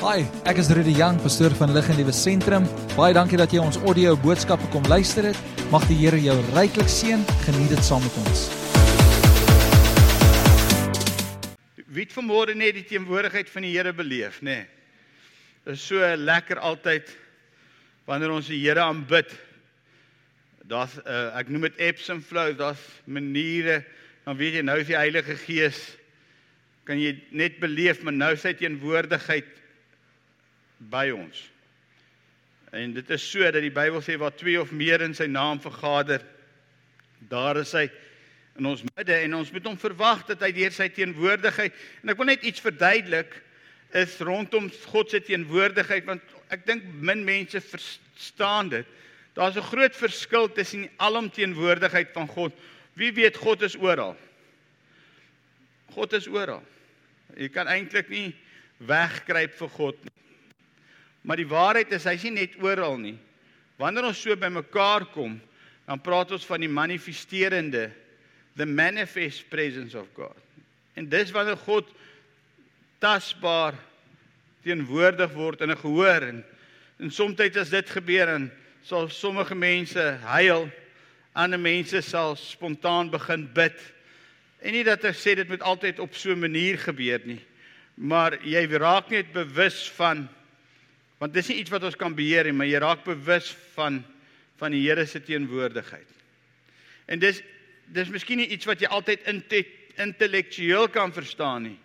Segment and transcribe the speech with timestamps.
[0.00, 2.64] Hi, ek is Rudy Jang, pastoor van Lig en Liewe Sentrum.
[2.94, 5.36] Baie dankie dat jy ons audio boodskappe kom luister het.
[5.68, 7.20] Mag die Here jou ryklik seën.
[7.42, 8.46] Geniet dit saam met ons.
[11.84, 14.62] Wie het vanmôre net die teenwoordigheid van die Here beleef, nê?
[14.62, 15.76] Nee.
[15.76, 17.12] Is so lekker altyd
[18.08, 19.36] wanneer ons die Here aanbid.
[20.64, 23.82] Daar's uh, ek noem dit ebbs and flows, daar's maniere
[24.24, 25.90] dan weet jy nou is die Heilige Gees
[26.88, 29.59] kan jy net beleef maar nou sy teenwoordigheid
[30.88, 31.50] by ons.
[32.72, 35.60] En dit is so dat die Bybel sê waar twee of meer in sy naam
[35.60, 36.22] vergader,
[37.28, 37.88] daar is hy
[38.58, 42.18] in ons midde en ons moet hom verwag dat hy deur sy teenwoordigheid en ek
[42.18, 43.34] wil net iets verduidelik
[43.96, 48.86] is rondom God se teenwoordigheid want ek dink min mense verstaan dit.
[49.34, 52.52] Daar's 'n groot verskil tussen die alomteenwoordigheid van God.
[52.94, 54.16] Wie weet God is oral?
[55.94, 56.62] God is oral.
[57.36, 58.34] Jy kan eintlik nie
[58.78, 60.12] wegkruip vir God nie.
[61.22, 63.18] Maar die waarheid is hy's nie net oral nie.
[63.80, 65.40] Wanneer ons so bymekaar kom,
[65.86, 67.90] dan praat ons van die manifesterende
[68.56, 70.36] the manifest presence of God.
[70.94, 71.88] En dis wanneer God
[73.00, 73.74] tasbaar
[74.64, 76.44] teenwoordig word in 'n gehoor en
[77.00, 78.50] en soms as dit gebeur en
[78.82, 80.68] sal sommige mense huil,
[81.32, 83.76] ander mense sal spontaan begin bid.
[84.60, 87.40] En nie dat ek sê dit moet altyd op so 'n manier gebeur nie,
[87.94, 90.28] maar jy raak net bewus van
[91.20, 94.02] want dis nie iets wat ons kan beheer nie, maar jy raak bewus van
[94.60, 96.08] van die Here se teenwoordigheid.
[97.08, 97.38] En dis
[97.90, 99.24] dis miskien nie iets wat jy altyd
[99.96, 101.78] intellektueel kan verstaan nie.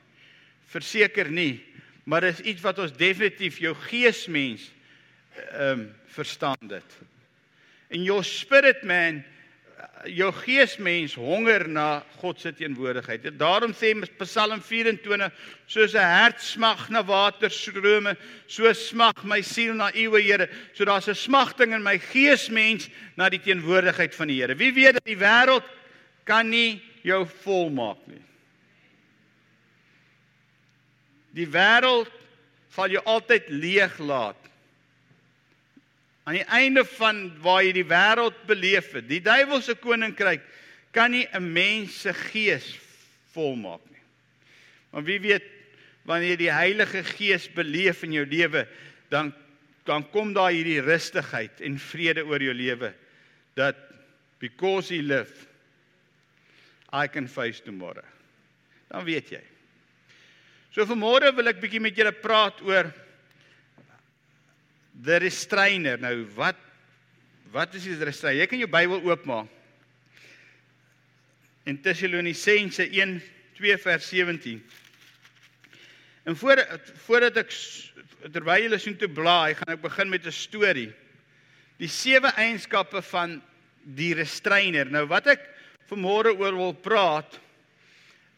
[0.69, 1.63] Verseker nie,
[2.03, 4.67] maar dis iets wat ons definitief jou geesmens
[5.35, 6.99] ehm um, verstaan dit.
[7.91, 9.17] En jou spirit man
[10.05, 13.25] jou geesmens honger na God se teenwoordigheid.
[13.39, 15.31] Daarom sê Psalm 24
[15.67, 18.15] soos 'n hert smag na waterstrome,
[18.47, 20.49] so smag my siel na U, Here.
[20.73, 24.55] So daar's 'n smagting in my geesmens na die teenwoordigheid van die Here.
[24.55, 25.63] Wie weet dat die wêreld
[26.23, 28.21] kan nie jou volmaak nie.
[31.33, 32.11] Die wêreld
[32.69, 34.44] sal jou altyd leeg laat.
[36.25, 40.41] Aan die einde van waar jy die wêreld beleef het, die duiwelse koninkryk
[40.95, 42.73] kan nie 'n mens se gees
[43.33, 44.01] volmaak nie.
[44.91, 45.43] Maar wie weet
[46.05, 48.67] wanneer jy die Heilige Gees beleef in jou lewe,
[49.09, 49.33] dan
[49.85, 52.93] dan kom daar hierdie rustigheid en vrede oor jou lewe
[53.53, 53.75] dat
[54.39, 55.45] because he live
[56.91, 58.05] I can face tomorrow.
[58.89, 59.41] Dan weet jy.
[60.73, 62.89] So vanmôre wil ek bietjie met julle praat oor
[65.03, 65.97] the restrainer.
[65.97, 66.61] Nou wat
[67.55, 68.43] wat is die restrainer?
[68.43, 69.51] Jy kan jou Bybel oopmaak.
[71.65, 74.61] In Tessalonisense 1:2 vers 17.
[76.25, 76.61] En voor
[77.05, 77.53] voordat ek
[78.33, 80.91] terwyl julle so toe blaai, gaan ek begin met 'n storie.
[81.77, 83.41] Die sewe eienskappe van
[83.83, 84.85] die restrainer.
[84.89, 85.41] Nou wat ek
[85.89, 87.39] vanmôre oor wil praat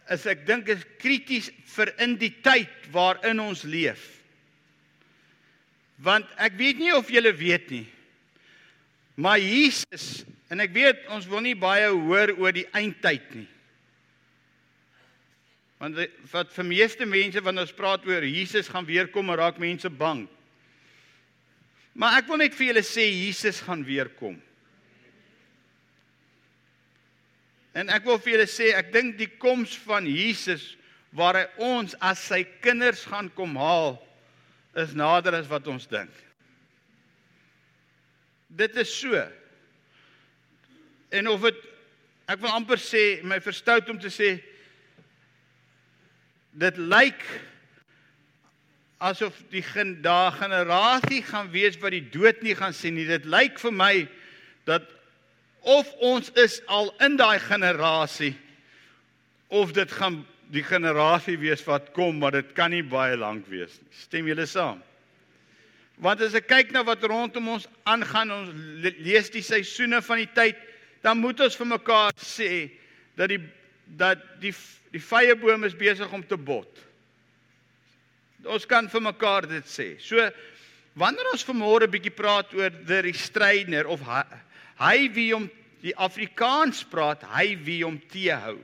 [0.09, 4.16] is ek dink is krities vir in die tyd waarin ons leef.
[6.03, 7.85] Want ek weet nie of julle weet nie.
[9.17, 13.47] Maar Jesus en ek weet ons wil nie baie hoor oor die eindtyd nie.
[15.81, 15.97] Want
[16.31, 20.25] wat vir meeste mense wanneer ons praat oor Jesus gaan weer kom, raak mense bang.
[21.97, 24.37] Maar ek wil net vir julle sê Jesus gaan weer kom.
[27.77, 30.75] En ek wil vir julle sê ek dink die koms van Jesus
[31.17, 33.97] waar hy ons as sy kinders gaan kom haal
[34.77, 36.13] is nader as wat ons dink.
[38.47, 39.23] Dit is so.
[41.09, 41.65] En of dit
[42.27, 44.33] ek wil amper sê my verstout om te sê
[46.57, 47.23] dit lyk
[48.97, 49.63] asof die
[50.03, 53.07] dae generasie gaan wees wat die dood nie gaan sien nie.
[53.07, 53.93] Dit lyk vir my
[54.67, 54.89] dat
[55.67, 58.35] of ons is al in daai generasie
[59.47, 63.75] of dit gaan die generasie wees wat kom, maar dit kan nie baie lank wees
[63.81, 63.91] nie.
[64.03, 64.79] Stem julle saam?
[66.03, 70.29] Want as ek kyk na wat rondom ons aangaan, ons lees die seisoene van die
[70.35, 70.59] tyd,
[71.01, 72.67] dan moet ons vir mekaar sê
[73.17, 73.41] dat die
[73.97, 74.51] dat die
[74.91, 76.69] die vyeboom is besig om te bot.
[78.47, 79.95] Ons kan vir mekaar dit sê.
[79.99, 80.21] So
[80.97, 84.23] wanneer ons vanmôre bietjie praat oor the restrainer of hy,
[84.79, 85.47] hy wie hom
[85.83, 88.57] die Afrikaans praat, hy wie hom teehou.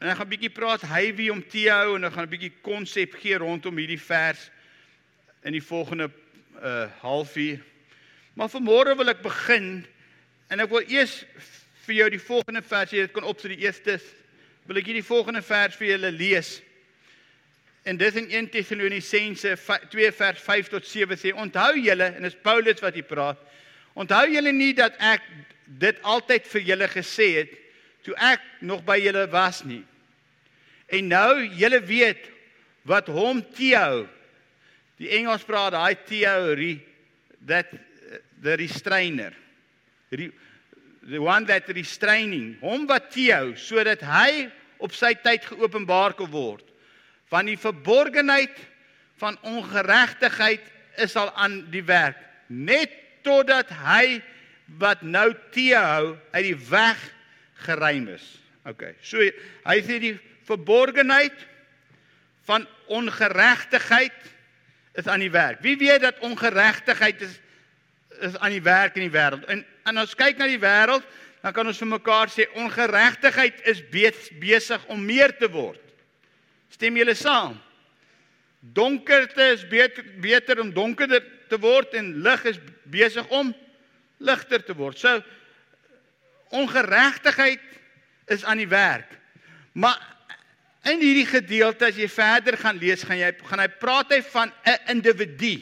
[0.00, 2.52] En ek gaan bietjie praat hy wie hom te hou en ek gaan 'n bietjie
[2.64, 4.50] konsep gee rondom hierdie vers
[5.44, 6.10] in die volgende
[6.60, 7.60] uh halfuur.
[8.34, 9.86] Maar vanmôre wil ek begin
[10.48, 11.24] en ek wil eers
[11.86, 14.00] vir jou die volgende vers hê dit kan op so die eerste
[14.66, 16.60] wil ek hierdie volgende vers vir julle lees.
[17.82, 19.56] en dis in 1 Tessalonisense
[19.90, 23.40] 2 vers 5 tot 7 sê onthou julle en dis Paulus wat hier praat
[23.98, 25.24] onthou julle nie dat ek
[25.80, 27.54] dit altyd vir julle gesê het
[28.04, 29.80] toe ek nog by julle was nie
[30.90, 32.28] en nou julle weet
[32.88, 34.06] wat hom Theo
[35.00, 36.74] die Engels praat daai theory
[37.46, 37.70] that
[38.42, 39.32] the restrainer
[40.10, 40.30] the,
[41.06, 44.48] the one that restraining hom wat Theo sodat hy
[44.80, 46.66] op sy tyd geopenbaar kan word
[47.30, 48.56] van die verborgenheid
[49.20, 50.64] van ongeregtigheid
[51.00, 52.92] is al aan die werk net
[53.24, 54.20] totdat hy
[54.80, 56.98] wat nou teehou uit die weg
[57.66, 58.24] geruim is.
[58.68, 58.92] OK.
[59.02, 59.22] So
[59.66, 60.14] hy sê die
[60.50, 61.46] verborgenheid
[62.48, 64.18] van ongeregtigheid
[64.98, 65.60] is aan die werk.
[65.62, 67.38] Wie weet dat ongeregtigheid is
[68.20, 69.46] is aan die werk in die wêreld.
[69.48, 71.06] En en as kyk na die wêreld,
[71.40, 73.80] dan kan ons vir mekaar sê ongeregtigheid is
[74.38, 75.80] besig om meer te word.
[76.70, 77.56] Stem julle saam?
[78.60, 83.54] Donkerte is beter beter om donkerder te word en lig is besig om
[84.20, 85.00] ligter te word.
[85.00, 85.22] So
[86.52, 87.64] ongeregtigheid
[88.30, 89.08] is aan die werk.
[89.72, 89.96] Maar
[90.88, 94.52] in hierdie gedeelte as jy verder gaan lees, gaan jy gaan hy praat hy van
[94.64, 95.60] 'n individu.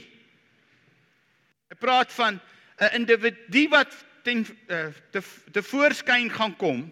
[1.71, 2.41] Hy praat van
[2.79, 5.23] 'n individu wat ten uh, te
[5.53, 6.87] te voorskyn gaan kom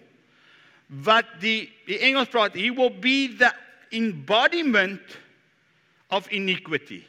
[0.87, 3.53] wat die die Engels praat he will be the
[3.91, 5.19] embodiment
[6.11, 7.03] of iniquity.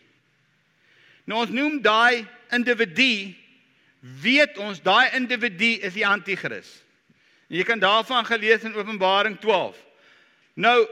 [1.25, 2.25] Nou ons noem daai
[2.55, 3.35] individu
[4.21, 6.69] weet ons daai individu is die anti-kris.
[7.47, 9.77] Jy kan daarvan gelees in Openbaring 12.
[10.53, 10.87] Nou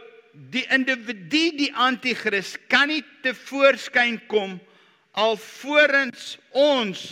[0.53, 4.57] die individu die anti-kris kan nie te voorskyn kom
[5.15, 7.05] alvorens ons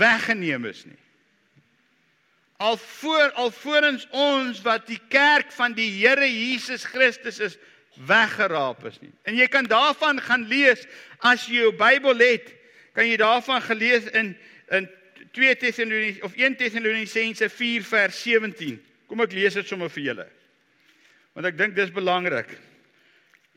[0.00, 0.98] weggeneem is nie
[2.60, 7.56] al voor alvorens ons wat die kerk van die Here Jesus Christus is
[8.06, 9.12] weggeraap is nie.
[9.24, 10.84] En jy kan daarvan gaan lees
[11.24, 12.50] as jy jou Bybel het,
[12.92, 14.34] kan jy daarvan gelees in
[14.76, 14.88] in
[15.32, 18.76] 2 Tessalonisense of 1 Tessalonisense 4 vers 17.
[19.08, 20.26] Kom ek lees dit sommer vir julle.
[21.34, 22.50] Want ek dink dis belangrik.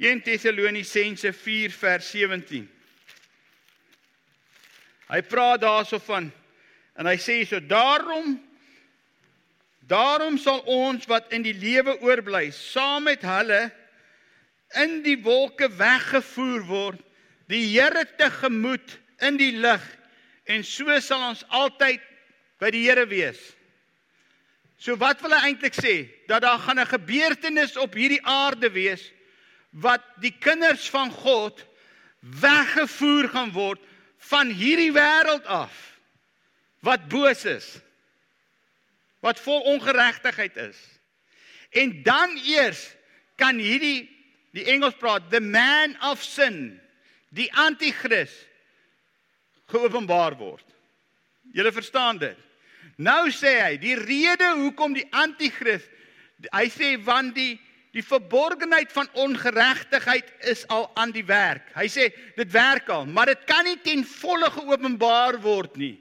[0.02, 2.66] 1 Tessalonisense 4 vers 17.
[5.14, 6.32] Hy praat daarso van
[6.98, 8.38] en hy sê so daarom
[9.88, 13.66] Daarom sal ons wat in die lewe oorbly, saam met hulle
[14.80, 17.02] in die wolke weggevoer word,
[17.52, 18.96] die Here tegemoet
[19.28, 19.84] in die lig
[20.48, 22.02] en so sal ons altyd
[22.64, 23.42] by die Here wees.
[24.84, 25.96] So wat wil hy eintlik sê?
[26.28, 29.12] Dat daar gaan 'n gebeurtenis op hierdie aarde wees
[29.72, 31.66] wat die kinders van God
[32.20, 33.80] weggevoer gaan word
[34.18, 35.72] van hierdie wêreld af
[36.80, 37.80] wat boos is
[39.24, 40.78] wat vol ongeregtigheid is.
[41.72, 42.92] En dan eers
[43.36, 44.10] kan hierdie
[44.52, 46.82] die Engels praat the man of sin,
[47.30, 48.34] die anti-kris
[49.72, 50.66] geopenbaar word.
[51.56, 52.38] Julle verstaan dit.
[52.98, 55.86] Nou sê hy, die rede hoekom die anti-kris
[56.52, 57.60] hy sê want die
[57.94, 61.68] die verborgenheid van ongeregtigheid is al aan die werk.
[61.78, 66.00] Hy sê dit werk al, maar dit kan nie ten volle geopenbaar word nie.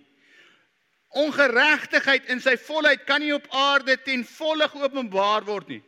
[1.20, 5.82] Ongeregtigheid in sy volheid kan nie op aarde ten volle geopenbaar word nie.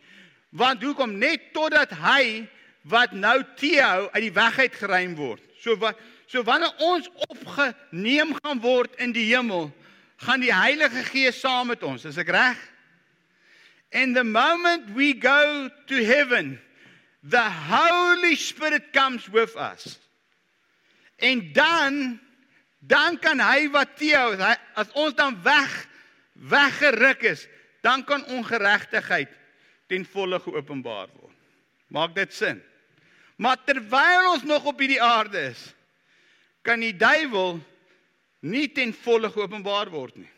[0.53, 2.45] Want hoekom net totdat hy
[2.93, 5.41] wat nou teehou uit die weg uit geruim word.
[5.65, 5.97] So wat
[6.29, 9.71] so wanneer ons opgeneem gaan word in die hemel,
[10.25, 12.05] gaan die Heilige Gees saam met ons.
[12.09, 12.61] Is ek reg?
[13.95, 16.59] And the moment we go to heaven,
[17.23, 19.99] the Holy Spirit comes with us.
[21.23, 22.21] En dan
[22.87, 24.35] dan kan hy wat teehou
[24.77, 25.73] as ons dan weg
[26.35, 27.47] weggeruk is
[27.81, 29.31] dan kan ongeregtigheid
[29.89, 31.33] ten volle geopenbaar word
[31.89, 32.61] maak dit sin
[33.41, 35.63] maar terwyl ons nog op hierdie aarde is
[36.67, 37.57] kan die duiwel
[38.45, 40.33] nie ten volle geopenbaar word nie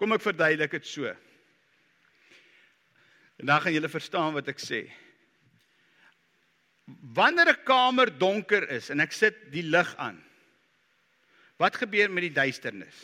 [0.00, 1.10] kom ek verduidelik dit so
[3.40, 4.80] en dan gaan julle verstaan wat ek sê
[7.14, 10.18] wanneer 'n kamer donker is en ek sit die lig aan
[11.60, 12.96] Wat gebeur met die duisternis?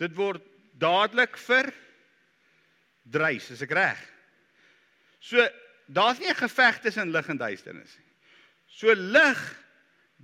[0.00, 0.42] Dit word
[0.80, 1.70] dadelik vir
[3.10, 4.00] dreis, is ek reg?
[5.22, 5.44] So
[5.86, 8.10] daar's nie 'n geveg tussen lig en duisternis nie.
[8.66, 9.38] So lig,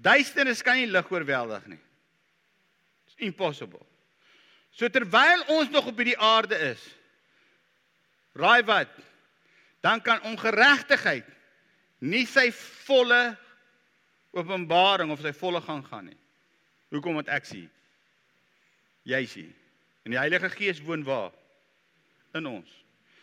[0.02, 1.80] duisternis kan nie lig oorweldig nie.
[3.06, 3.84] It's impossible.
[4.76, 6.82] So terwyl ons nog op hierdie aarde is,
[8.36, 8.92] raai wat?
[9.80, 11.28] Dan kan ongeregtigheid
[12.04, 12.50] nie sy
[12.84, 13.36] volle
[14.36, 16.18] openbaring of sy volle gang gaan nie.
[16.92, 17.70] Hoekom moet ek sien?
[19.08, 19.54] Jy sien.
[20.04, 21.32] En die Heilige Gees woon waar?
[22.36, 22.68] In ons.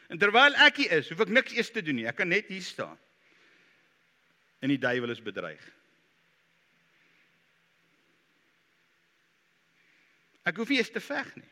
[0.09, 2.07] En terwyl ek hier is, hoef ek niks eers te doen nie.
[2.09, 2.97] Ek kan net hier staan.
[4.63, 5.63] En die duiwel is bedreig.
[10.43, 11.49] Ek hoef nie eens te veg nie.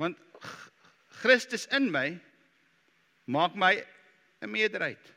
[0.00, 0.18] Want
[1.20, 2.14] Christus in my
[3.28, 3.74] maak my
[4.40, 5.12] 'n meerderheid.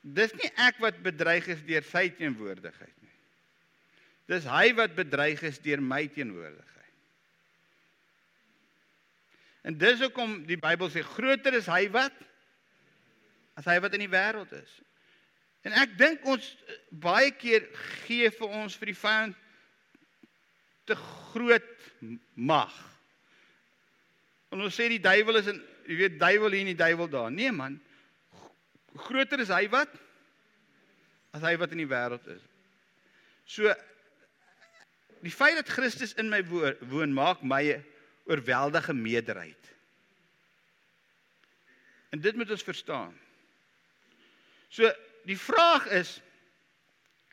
[0.00, 3.16] Dis nie ek wat bedreig is deur sy teenwoordigheid nie.
[4.30, 6.94] Dis hy wat bedreig is deur my teenwoordigheid.
[9.68, 12.14] En dis hoekom die Bybel sê groter is hy wat
[13.58, 14.70] as hy wat in die wêreld is.
[15.68, 16.44] En ek dink ons
[16.88, 17.66] baie keer
[18.06, 19.36] gee vir ons vir die vyand
[20.88, 21.66] te groot
[22.32, 22.72] mag.
[24.48, 27.28] En ons sê die duiwel is in jy weet duiwel hier en die duiwel daar.
[27.32, 27.76] Nee man.
[29.08, 29.92] Groter is hy wat
[31.36, 32.40] as hy wat in die wêreld is.
[33.48, 33.68] So
[35.20, 37.84] die feit dat Christus in my woon maak my 'n
[38.24, 39.72] oorweldige meerderheid.
[42.12, 43.12] En dit moet ons verstaan.
[44.68, 44.88] So
[45.28, 46.18] die vraag is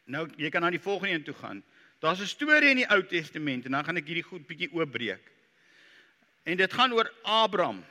[0.05, 1.63] nou jy kan na die volgende een toe gaan.
[2.03, 5.31] Daar's 'n storie in die Ou Testament en dan gaan ek hierdie goed bietjie oopbreek.
[6.43, 7.85] En dit gaan oor Abraham.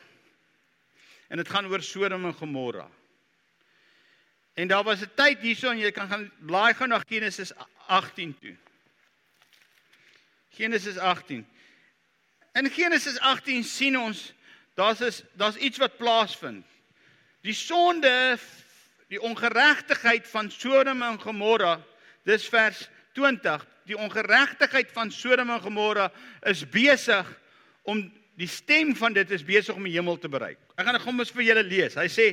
[1.29, 2.89] En dit gaan oor Sodom en Gomorra.
[4.55, 7.53] En daar was 'n tyd hierso en jy kan gaan blaai gou na Genesis
[7.87, 8.57] 18 toe.
[10.51, 11.47] Genesis 18.
[12.53, 14.33] In Genesis 18 sien ons
[14.75, 16.67] daar's is daar's iets wat plaasvind.
[17.41, 18.39] Die sonde
[19.13, 21.79] die ongeregtigheid van Sodom en Gomorra,
[22.25, 23.65] dis vers 20.
[23.89, 26.11] Die ongeregtigheid van Sodom en Gomorra
[26.49, 27.29] is besig
[27.85, 28.07] om
[28.41, 30.59] die stem van dit is besig om die hemel te bereik.
[30.75, 31.97] Ek gaan dit gou mos vir julle lees.
[32.01, 32.33] Hy sê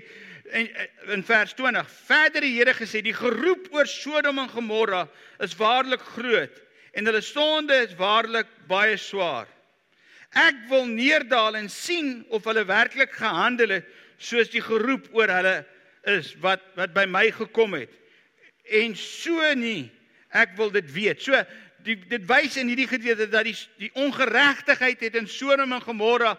[0.57, 0.67] in
[1.13, 5.05] in vers 20, verder die Here gesê, die geroep oor Sodom en Gomorra
[5.43, 6.61] is waarlik groot
[6.91, 9.47] en hulle sonde is waarlik baie swaar.
[10.31, 13.87] Ek wil neerdal en sien of hulle werklik gehandel het
[14.21, 15.55] soos die geroep oor hulle
[16.09, 17.91] is wat wat by my gekom het.
[18.71, 19.91] En so nie,
[20.29, 21.21] ek wil dit weet.
[21.21, 21.37] So
[21.85, 26.35] die dit wys in hierdie gedeelte dat die die ongeregtigheid het in Sodom en Gomorra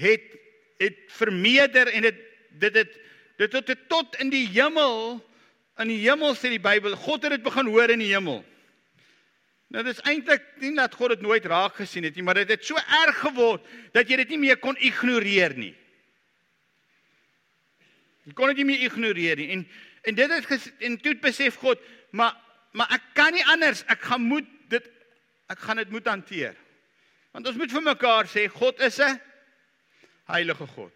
[0.00, 0.36] het
[0.80, 2.20] het vermeerder en dit
[2.60, 2.94] dit het
[3.40, 5.20] dit het, het tot in die hemel
[5.80, 8.42] in die hemel sê die Bybel God het dit begin hoor in die hemel.
[9.70, 12.64] Nou dis eintlik nie dat God dit nooit raak gesien het nie, maar dit het
[12.66, 15.74] so erg geword dat jy dit nie meer kon ignoreer nie.
[18.28, 19.50] Jy kon dit nie meer ignoreer nie.
[19.56, 19.66] En
[20.08, 22.36] en dit het en toe besef God, maar
[22.72, 23.82] maar ek kan nie anders.
[23.90, 24.86] Ek gaan moet dit
[25.50, 26.56] ek gaan dit moet hanteer.
[27.34, 29.20] Want ons moet vir mekaar sê God is 'n
[30.30, 30.92] heilige God.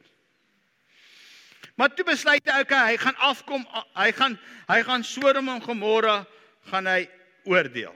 [1.74, 3.66] Maar toe besluit hy okay, hy gaan afkom,
[3.98, 4.38] hy gaan
[4.68, 6.26] hy gaan Sodom en Gomorra
[6.70, 7.08] gaan hy
[7.44, 7.94] oordeel.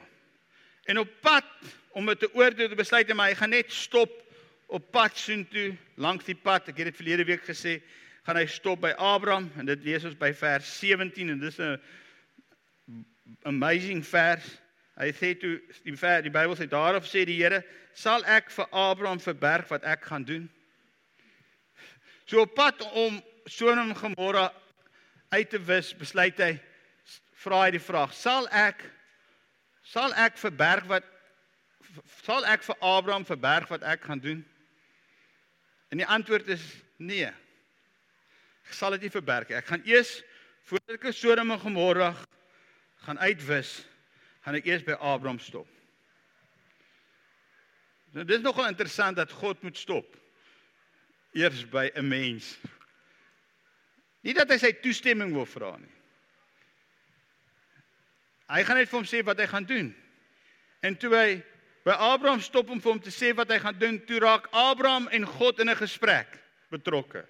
[0.85, 1.45] En op pad
[1.93, 4.11] om dit te oordeel, besluit hy maar hy gaan net stop
[4.67, 6.69] op pad soontoe langs die pad.
[6.69, 7.79] Ek het dit verlede week gesê,
[8.29, 11.79] gaan hy stop by Abraham en dit lees ons by vers 17 en dis 'n
[13.49, 14.45] amazing vers.
[15.01, 15.55] Hy sê toe
[15.85, 19.83] die vers die Bybel sê daarop sê die Here, sal ek vir Abraham verberg wat
[19.83, 20.51] ek gaan doen?
[22.27, 24.53] So op pad om Sodom en Gomorra
[25.31, 26.61] uit te wis, besluit hy
[27.33, 28.85] vra hy die vraag, sal ek
[29.83, 31.05] sal ek verberg wat
[32.27, 34.45] sal ek vir Abraham verberg wat ek gaan doen?
[35.89, 37.33] En die antwoord is nee.
[38.69, 39.57] Ek sal dit nie verberg nie.
[39.57, 40.19] Ek gaan eers
[40.69, 42.13] voordat ek Sodom en Gomorra
[43.07, 43.79] gaan uitwis,
[44.45, 45.69] gaan ek eers by Abraham stop.
[48.13, 50.17] Nou dis nogal interessant dat God moet stop
[51.37, 52.59] eers by 'n mens.
[54.23, 55.95] Nie dat hy sy toestemming wil vra nie.
[58.49, 59.95] Hy gaan net vir hom sê wat hy gaan doen.
[60.83, 61.43] En toe hy
[61.85, 65.09] by Abraham stop om vir hom te sê wat hy gaan doen, toe raak Abraham
[65.09, 66.39] en God in 'n gesprek
[66.71, 67.25] betrokke.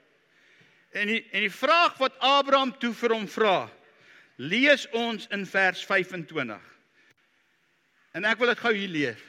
[0.90, 3.68] En die en die vraag wat Abraham toe vir hom vra,
[4.37, 6.62] lees ons in vers 25.
[8.16, 9.25] En ek wil dit gou hier lees.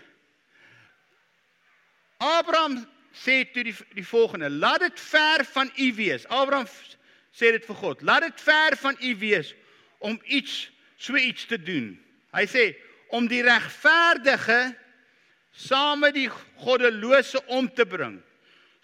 [2.23, 2.79] Abraham
[3.15, 6.27] sê toe die die volgende: Laat dit ver van u wees.
[6.27, 6.67] Abraham
[7.31, 9.53] sê dit vir God: Laat dit ver van u wees
[9.99, 11.93] om iets so iets te doen.
[12.35, 12.71] Hy sê
[13.15, 14.75] om die regverdige
[15.51, 16.29] saam met die
[16.61, 18.19] goddelose om te bring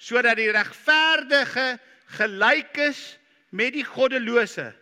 [0.01, 3.17] sodat die regverdige gelyk is
[3.49, 4.73] met die goddelose.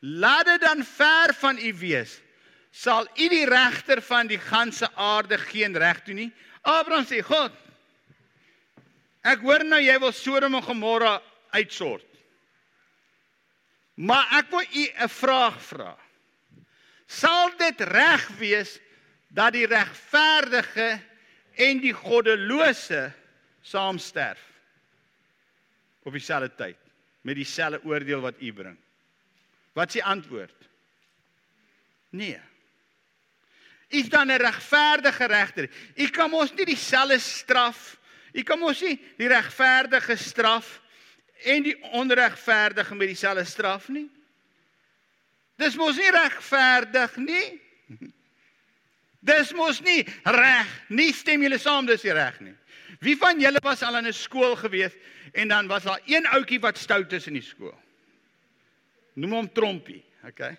[0.00, 2.20] Laat dit dan ver van u wees.
[2.70, 6.32] Sal u die regter van die ganse aarde geen reg doen nie?
[6.62, 7.52] Abraham sê: "God,
[9.22, 11.20] ek hoor nou jy wil Sodom en Gomorra
[11.50, 12.06] uitsort.
[13.94, 15.98] Maar ek wil u 'n vraag vra.
[17.06, 18.78] Sal dit reg wees
[19.28, 21.00] dat die regverdige
[21.54, 23.12] en die goddelose
[23.62, 24.49] saam sterf
[26.02, 26.76] op dieselfde tyd
[27.20, 28.76] met dieselfde oordeel wat u bring.
[29.72, 30.68] Wat is die antwoord?
[32.10, 32.40] Nee.
[33.88, 35.70] Is dan 'n regverdige regter?
[35.94, 37.98] U kan mos nie dieselfde straf,
[38.32, 40.80] u kan mos nie die regverdige straf
[41.44, 44.10] en die onregverdige met dieselfde straf nie.
[45.56, 47.60] Dis mos nie regverdig nie.
[49.20, 51.12] Dis mos nie reg nie.
[51.12, 52.54] Stem julle saam dis nie reg nie.
[53.00, 54.92] Wie van julle was al in 'n skool gewees
[55.32, 57.78] en dan was daar een ouetjie wat stout is in die skool?
[59.14, 60.56] Noem hom Trompie, okay?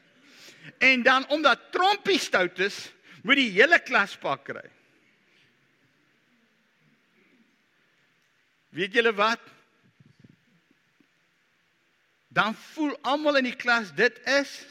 [0.78, 2.92] En dan omdat Trompie stout is,
[3.24, 4.70] moet die hele klas pak kry.
[8.70, 9.42] Weet julle wat?
[12.28, 14.66] Dan voel almal in die klas dit is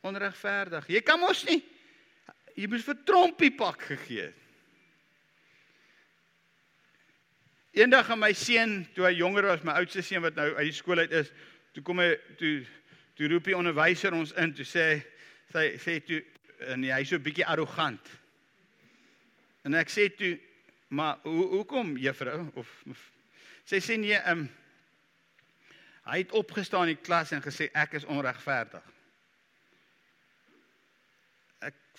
[0.00, 0.86] onregverdig.
[0.86, 1.62] Jy kan mos nie
[2.52, 4.41] jy moet vir trompie pak gegee het.
[7.72, 10.76] Eendag aan my seun, toe hy jonger was, my oudste seun wat nou uit die
[10.76, 11.30] skool uit is,
[11.72, 12.54] toe kom hy toe
[13.16, 14.86] toe roep die onderwyser ons in toe sê
[15.52, 16.22] sy sê toe
[16.72, 18.08] en hy so 'n bietjie arrogant.
[19.64, 20.38] En ek sê toe
[20.88, 22.68] maar hoe hoekom juffrou of
[23.64, 24.48] sê sê nee, ehm um,
[26.04, 28.84] hy het opgestaan in die klas en gesê ek is onregverdig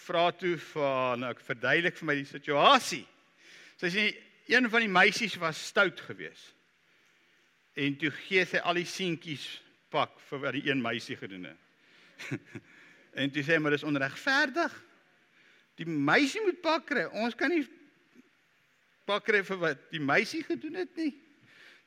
[0.04, 3.04] vra toe vir nou ek verduidelik vir my die situasie.
[3.80, 4.06] Sy sê
[4.48, 6.54] een van die meisies was stout geweest.
[7.74, 9.46] En toe gee sy al die seentjies
[9.94, 11.62] pak vir wat die een meisie gedoen het.
[13.22, 14.76] en toe sê maar dis onregverdig.
[15.82, 17.08] Die meisie moet pak kry.
[17.24, 17.64] Ons kan nie
[19.10, 21.14] pak kry vir wat die meisie gedoen het nie.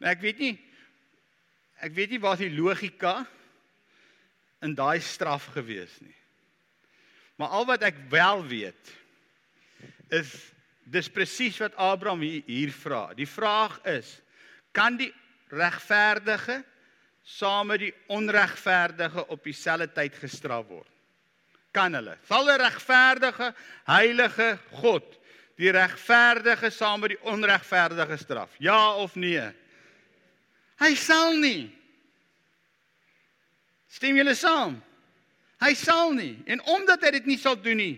[0.02, 0.54] Nou ek weet nie
[1.84, 3.18] ek weet nie waar die logika
[4.64, 6.14] in daai straf gewees nie.
[7.36, 8.92] Maar al wat ek wel weet
[10.16, 10.32] is
[10.86, 13.10] dis presies wat Abraham hier, vra.
[13.18, 14.16] Die vraag is:
[14.72, 15.12] kan die
[15.50, 16.62] regverdige
[17.26, 20.90] saam met die onregverdige op dieselfde tyd gestraf word?
[21.74, 22.16] Kan hulle?
[22.28, 25.18] Sal 'n regverdige, heilige God
[25.56, 28.50] die regverdige saam met die onregverdige straf?
[28.58, 29.52] Ja of nee?
[30.78, 31.72] Hy sal nie.
[33.88, 34.76] Stem julle saam?
[35.60, 36.36] Hy sal nie.
[36.46, 37.96] En omdat hy dit nie sal doen nie,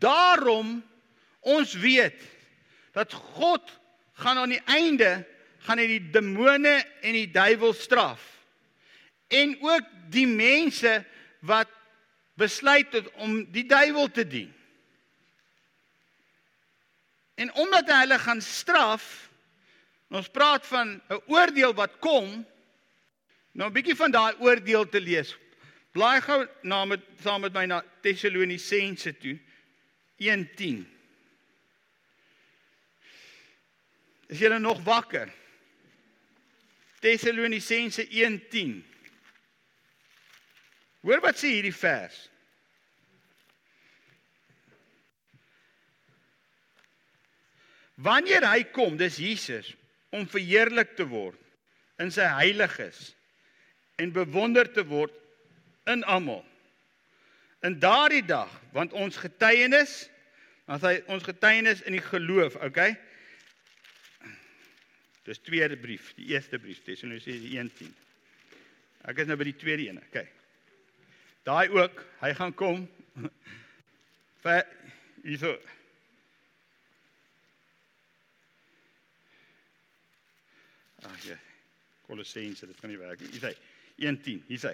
[0.00, 0.78] daarom
[1.40, 2.20] ons weet
[2.92, 3.62] dat God
[4.18, 5.26] gaan aan die einde
[5.66, 8.22] gaan hy die demone en die duiwel straf.
[9.28, 11.04] En ook die mense
[11.46, 11.70] wat
[12.38, 14.52] besluit het om die duiwel te dien.
[17.38, 19.28] En omdat hy hulle gaan straf,
[20.10, 22.46] ons praat van 'n oordeel wat kom,
[23.52, 25.36] nou 'n bietjie van daai oordeel te lees.
[25.92, 29.38] Blaai gou na met saam met my na Tessalonisense toe
[30.16, 30.97] 1:10.
[34.28, 35.30] Is julle nog wakker?
[37.00, 38.84] Tessalonisense 1:10.
[41.00, 42.26] Hoor wat sê hierdie vers.
[47.94, 49.72] Wanneer hy kom, dis Jesus,
[50.14, 51.38] om verheerlik te word
[51.98, 53.08] in sy heiliges
[53.98, 55.14] en bewonder te word
[55.90, 56.44] in almal.
[57.66, 60.04] In daardie dag, want ons getuienis,
[60.68, 62.92] dan sê ons getuienis in die geloof, okay?
[65.28, 67.88] Dis tweede brief, die eerste brief, Tessalonisense 1:10.
[69.12, 70.24] Ek is nou by die tweede een, okay.
[71.44, 72.86] Daai ook, hy gaan kom
[74.44, 74.62] vir
[75.26, 75.52] hierso
[81.08, 81.36] Ag ja.
[82.08, 83.28] Kolossense, dit kan nie werk nie.
[83.36, 83.52] Hier sê
[84.08, 84.72] 1:10, hier sê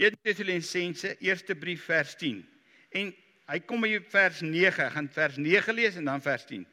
[0.00, 2.44] 1 Tessalonisense eerste brief vers 10.
[3.00, 3.10] En
[3.48, 6.68] hy kom by vers 9, gaan vers 9 lees en dan vers 10.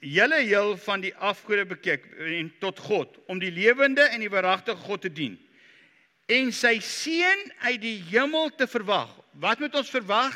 [0.00, 4.80] Julle heel van die afgode bekyk en tot God om die lewende en die waaragtige
[4.86, 5.36] God te dien
[6.26, 9.10] en sy seun uit die hemel te verwag.
[9.38, 10.34] Wat moet ons verwag?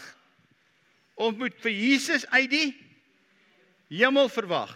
[1.20, 2.68] Ons moet vir Jesus uit die
[3.90, 4.70] hemel verwag.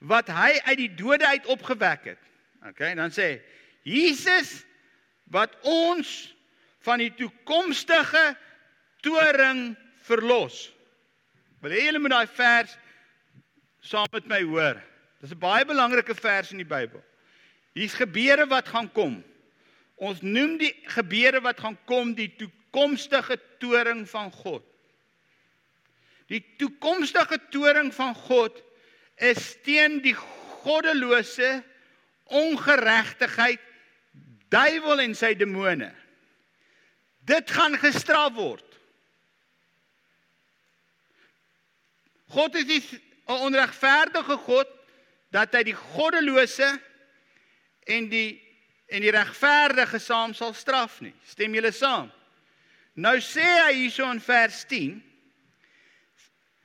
[0.00, 2.20] Wat hy uit die dode uit opgewek het.
[2.68, 3.38] OK, dan sê
[3.88, 4.60] Jesus
[5.32, 6.34] wat ons
[6.84, 8.34] van die toekomstige
[9.04, 9.70] toring
[10.04, 10.68] verlos.
[11.60, 12.72] Wil jy julle met daai vers
[13.84, 14.78] saam met my hoor?
[15.20, 17.02] Dis 'n baie belangrike vers in die Bybel.
[17.76, 19.22] Hier's gebeure wat gaan kom.
[19.96, 24.64] Ons noem die gebeure wat gaan kom die toekomstige toring van God.
[26.26, 28.62] Die toekomstige toring van God
[29.16, 31.62] is teen die goddelose
[32.24, 33.60] ongeregtigheid
[34.48, 35.92] duiwel en sy demone.
[37.26, 38.69] Dit gaan gestraf word.
[42.30, 42.82] God is nie
[43.26, 44.68] 'n onregverdige God
[45.30, 46.80] dat hy die goddelose
[47.86, 48.40] en die
[48.90, 51.14] en die regverdige saam sal straf nie.
[51.24, 52.08] Stem julle saam?
[52.98, 54.98] Nou sê hy hierso in vers 10.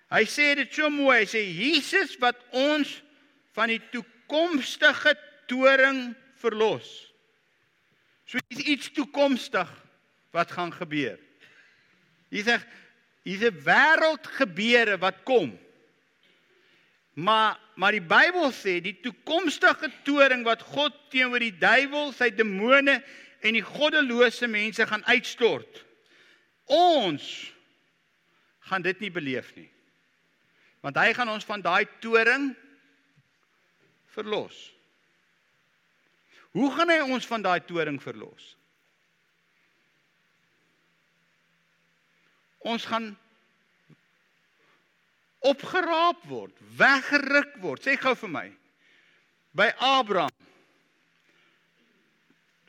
[0.10, 3.02] Hy sê dit so mooi, hy sê Jesus wat ons
[3.54, 5.14] van die toekomstige
[5.50, 6.90] toring verlos.
[8.26, 9.70] So is iets toekomstig
[10.34, 11.20] wat gaan gebeur.
[12.34, 12.58] Hier sê
[13.26, 15.58] hier's 'n wêreld gebeure wat kom.
[17.14, 23.04] Maar maar die Bybel sê die toekomstige toring wat God teenoor die duiwel, sy demone
[23.44, 25.82] en die goddelose mense gaan uitstort.
[26.72, 27.52] Ons
[28.70, 29.68] gaan dit nie beleef nie.
[30.86, 32.54] Want hy gaan ons van daai toring
[34.16, 34.56] verlos.
[36.56, 38.54] Hoe gaan hy ons van daai toring verlos?
[42.66, 43.12] Ons gaan
[45.46, 47.84] opgeraap word, weggeruk word.
[47.86, 48.48] Sê gou vir my.
[49.56, 50.34] By Abraham.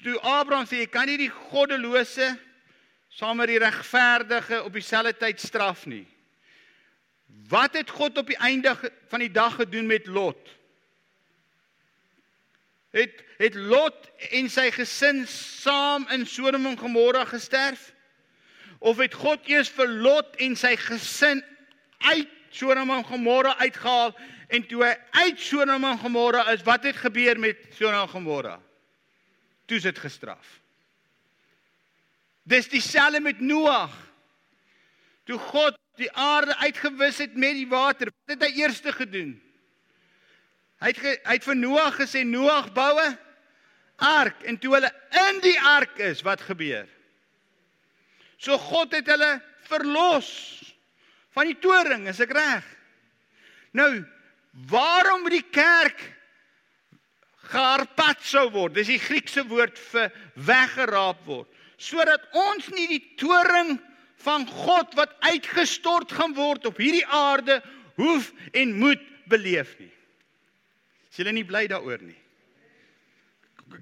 [0.05, 2.35] Toe Abraham sê jy kan nie die goddelose
[3.17, 6.05] saam met die regverdige op dieselfde tyd straf nie.
[7.49, 8.77] Wat het God op die einde
[9.09, 10.53] van die dag gedoen met Lot?
[12.93, 17.91] Het het Lot en sy gesin saam in Sodom en Gomorra gesterf?
[18.79, 21.43] Of het God eers vir Lot en sy gesin
[21.99, 24.15] uit Sodom en Gomorra uitgehaal
[24.49, 28.61] en toe hy uit Sodom en Gomorra is, wat het gebeur met Sodom en Gomorra?
[29.67, 30.61] Toe is dit gestraf.
[32.47, 33.95] Dis dieselfde met Noag.
[35.27, 39.35] Toe God die aarde uitgewis het met die water, wat het hy eers gedoen?
[40.79, 43.19] Hy het ge, hy het vir Noag gesê Noag bou 'n
[43.97, 44.93] ark en toe hulle
[45.29, 46.87] in die ark is, wat gebeur?
[48.39, 50.29] So God het hulle verlos
[51.37, 52.67] van die toring, is ek reg?
[53.77, 53.91] Nou,
[54.71, 55.99] waarom die kerk
[57.51, 58.77] geharpat sou word?
[58.79, 63.77] Dis die Griekse woord vir weggeraap word sodat ons nie die toring
[64.25, 67.61] van God wat uitgestort gaan word op hierdie aarde
[68.01, 69.93] hoef en moet beleef nie.
[71.11, 72.17] Is julle nie bly daaroor nie?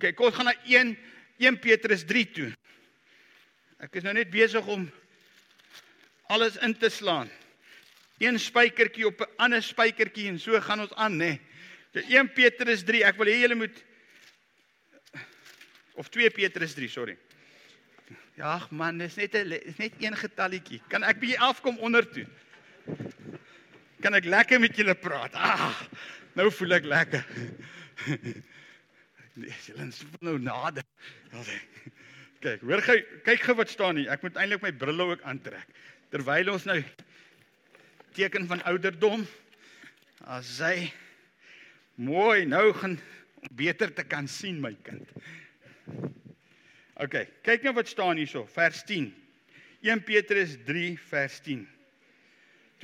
[0.00, 0.94] Kyk, kom ons gaan na 1
[1.42, 2.50] 1 Petrus 3 toe.
[3.84, 4.86] Ek is nou net besig om
[6.32, 7.28] alles in te slaan.
[8.22, 11.36] Een spykertjie op 'n ander spykertjie en so gaan ons aan, nê.
[11.92, 12.04] Nee.
[12.08, 13.04] 1 Petrus 3.
[13.04, 13.84] Ek wil hê julle moet
[15.94, 17.18] of 2 Petrus 3, sorry.
[18.36, 20.80] Ja, man, dis net 'n is net een getalletjie.
[20.88, 22.26] Kan ek bietjie afkom onder toe?
[24.00, 25.34] Kan ek lekker met julle praat?
[25.34, 25.80] Ah,
[26.32, 27.24] nou voel ek lekker.
[29.34, 30.84] Nee, julle is nou nader.
[32.44, 34.10] Kyk, hoor gou, kyk gou wat staan hier.
[34.12, 35.68] Ek moet eintlik my brille ook aantrek.
[36.12, 36.76] Terwyl ons nou
[38.12, 39.22] teken van ouderdom
[40.28, 40.90] as hy
[41.96, 42.98] mooi nou gaan
[43.56, 45.08] beter te kan sien my kind.
[47.00, 47.16] OK,
[47.48, 49.08] kyk nou wat staan hierso, vers 10.
[49.88, 51.64] 1 Petrus 3 vers 10.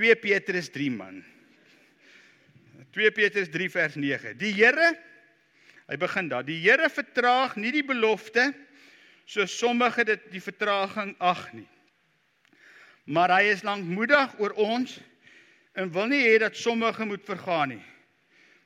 [0.01, 1.21] 2 Petrus 3 man.
[2.97, 4.35] 2 Petrus 3 vers 9.
[4.41, 4.95] Die Here
[5.85, 6.49] hy begin daar.
[6.49, 8.49] Die Here vertraag nie die belofte
[9.31, 11.69] so sommige dit die vertraging ag nie.
[13.11, 14.97] Maar hy is lankmoedig oor ons
[15.79, 17.85] en wil nie hê dat sommige moet vergaan nie,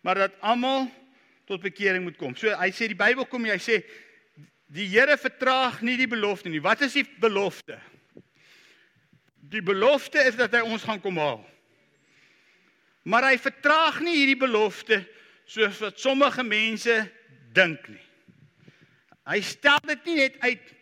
[0.01, 0.89] maar dat almal
[1.45, 2.33] tot bekering moet kom.
[2.37, 3.83] So hy sê die Bybel kom hy sê
[4.75, 6.63] Die Here vertraag nie die belofte nie.
[6.63, 7.77] Wat is die belofte?
[9.53, 11.43] Die belofte is dat hy ons gaan kom haal.
[13.05, 15.03] Maar hy vertraag nie hierdie belofte
[15.47, 16.97] soos wat sommige mense
[17.55, 18.04] dink nie.
[19.25, 20.73] Hy stel dit nie net uit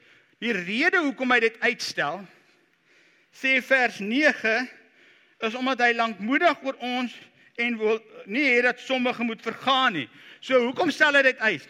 [0.42, 2.24] die rede hoekom hy dit uitstel
[3.32, 4.54] sê vers 9
[5.46, 7.14] is omdat hy lankmoedig oor ons
[7.62, 10.08] en wil nie hê dat sommige moet vergaan nie.
[10.40, 11.64] So hoekom stel hy dit uit?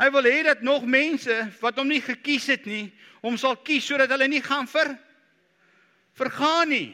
[0.00, 2.88] Hy wil hê dat nog mense wat hom nie gekies het nie,
[3.20, 4.94] hom sal kies sodat hulle nie gaan vir
[6.16, 6.88] vergaan nie.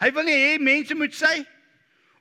[0.00, 1.40] Hy wil nie hê mense moet sy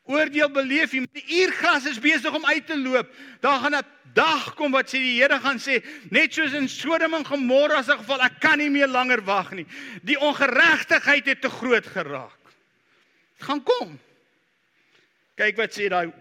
[0.06, 1.06] oordeel beleef nie.
[1.14, 3.12] Die uurgras is besig om uit te loop.
[3.42, 7.14] Daar gaan 'n dag kom wat sê die Here gaan sê, net soos in Sodom
[7.14, 9.66] en Gomorra se geval, ek kan nie meer langer wag nie.
[10.04, 12.40] Die ongeregtigheid het te groot geraak.
[13.38, 14.00] Dit gaan kom.
[15.36, 16.14] Kyk wat sê daai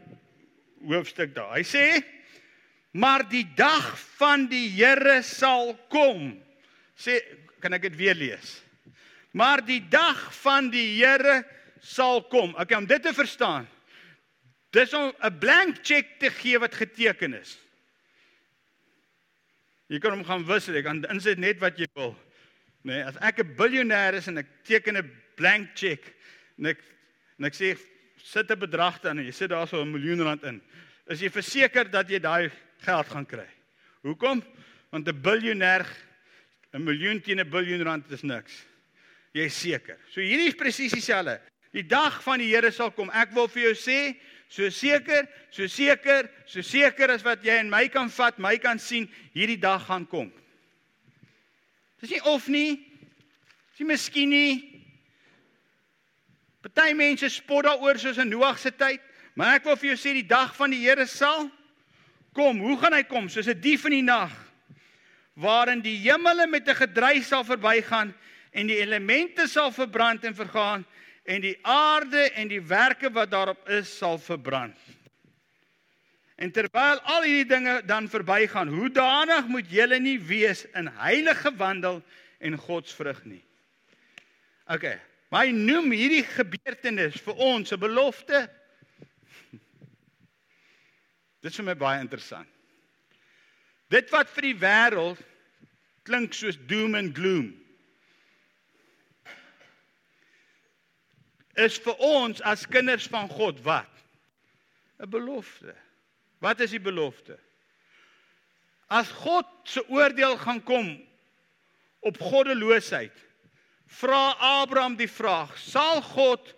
[0.83, 1.55] hoofstuk daar.
[1.55, 2.05] Hy sê
[2.95, 3.87] Maar die dag
[4.21, 6.37] van die Here sal kom.
[6.95, 7.19] Sê,
[7.59, 8.61] kan ek dit weer lees?
[9.35, 11.41] Maar die dag van die Here
[11.83, 12.53] sal kom.
[12.55, 13.67] Okay, om dit te verstaan.
[14.75, 17.59] Dis om 'n blank check te gee wat geteken is.
[19.87, 22.17] Jy kan hom gaan wissel, ek kan insit net wat jy wil.
[22.83, 26.15] Nee, as ek 'n biljoenêr is en ek teken 'n blank check
[26.59, 26.81] en ek
[27.39, 27.79] en ek sê
[28.19, 30.63] sit 'n bedrag dan en jy sit daar so 'n miljoen rand in,
[31.07, 33.49] is jy verseker dat jy daai geld gaan kry.
[34.03, 34.43] Hoekom?
[34.91, 35.87] Want 'n biljoenêr
[36.73, 38.65] 'n miljoen teen 'n biljoen rand is niks.
[39.33, 39.99] Jy is seker.
[40.11, 41.41] So hierdie is presies dieselfde.
[41.73, 43.11] Die dag van die Here sal kom.
[43.11, 44.17] Ek wil vir jou sê,
[44.55, 48.79] so seker, so seker, so seker as wat jy en my kan vat, my kan
[48.79, 50.31] sien, hierdie dag gaan kom.
[52.03, 52.77] Dis nie of nie.
[53.73, 54.55] Dis nie miskien nie.
[56.63, 59.03] Party mense spot daaroor soos in Noag se tyd,
[59.35, 61.49] maar ek wil vir jou sê die dag van die Here sal
[62.37, 62.63] kom.
[62.63, 63.27] Hoe gaan hy kom?
[63.29, 64.33] Soos 'n dief in die nag
[65.35, 68.15] waarin die hemele met 'n gedruis sal verbygaan
[68.53, 70.87] en die elemente sal verbrand en vergaan
[71.25, 74.77] en die aarde en die werke wat daarop is sal verbrand.
[76.37, 81.55] En terwyl al hierdie dinge dan verbygaan, hoe danig moet julle nie wees in heilige
[81.57, 82.03] wandel
[82.39, 83.43] en godsvrug nie.
[84.69, 84.89] OK.
[85.35, 88.49] Hy noem hierdie gebeurtenis vir ons 'n belofte.
[91.41, 92.49] Dit is vir my baie interessant.
[93.91, 95.19] Dit wat vir die wêreld
[96.05, 97.64] klink soos doom and gloom
[101.57, 103.91] is vir ons as kinders van God wat?
[104.99, 105.75] 'n Belofte.
[106.39, 107.39] Wat is die belofte?
[108.93, 110.91] As God se oordeel gaan kom
[112.05, 113.15] op goddeloosheid,
[113.87, 116.53] vra Abraham die vraag: Sal God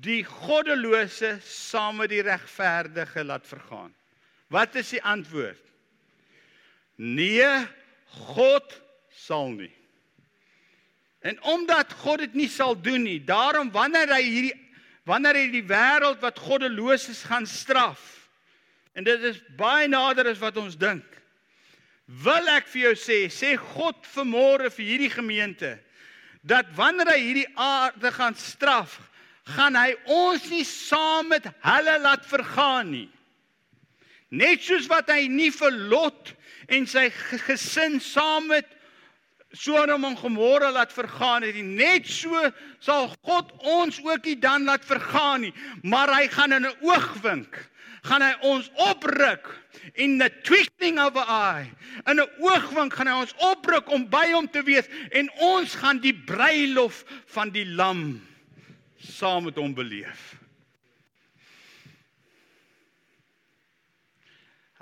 [0.00, 3.90] die goddelose saam met die regverdige laat vergaan?
[4.48, 5.64] Wat is die antwoord?
[6.96, 7.66] Nee,
[8.34, 8.78] God
[9.12, 9.74] sal nie.
[11.20, 14.56] En omdat God dit nie sal doen nie, daarom wanneer hy hierdie
[15.08, 18.02] wanneer hy die wêreld wat goddeloos is gaan straf.
[18.92, 21.06] En dit is baie nader as wat ons dink.
[22.24, 25.78] Wil ek vir jou sê, sê God vanmôre vir hierdie gemeente
[26.48, 28.94] dat wanneer hy hierdie aarde gaan straf,
[29.56, 33.08] gaan hy ons nie saam met hulle laat vergaan nie.
[34.28, 36.32] Net soos wat hy nie vir Lot
[36.68, 37.08] en sy
[37.48, 38.68] gesin saam met
[39.56, 42.36] Sodom en Gomorra laat vergaan het, net so
[42.84, 47.68] sal God ons ook nie dan laat vergaan nie, maar hy gaan in 'n oogwink
[48.02, 49.48] gaan hy ons opruk
[49.94, 51.70] in the twinkling of an eye.
[52.06, 55.98] In 'n oogwink gaan hy ons opruk om by hom te wees en ons gaan
[55.98, 58.20] die bruilof van die lam
[58.98, 60.36] saam met hom beleef.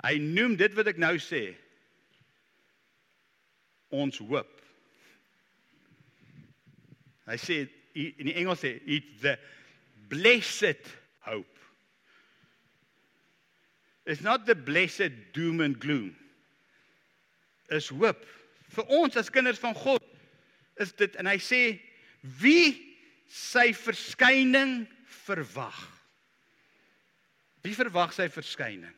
[0.03, 1.55] Hy noem dit wat ek nou sê
[3.89, 4.56] ons hoop.
[7.27, 7.59] Hy sê
[7.97, 9.37] in die Engels sê it's the
[10.09, 10.81] blessed
[11.25, 11.59] hope.
[14.05, 16.15] It's not the blessed doom and gloom.
[17.69, 18.23] Is hoop
[18.75, 20.03] vir ons as kinders van God
[20.79, 21.61] is dit en hy sê
[22.41, 22.75] wie
[23.31, 24.85] sy verskyning
[25.25, 25.77] verwag.
[27.65, 28.93] Wie verwag sy verskyning?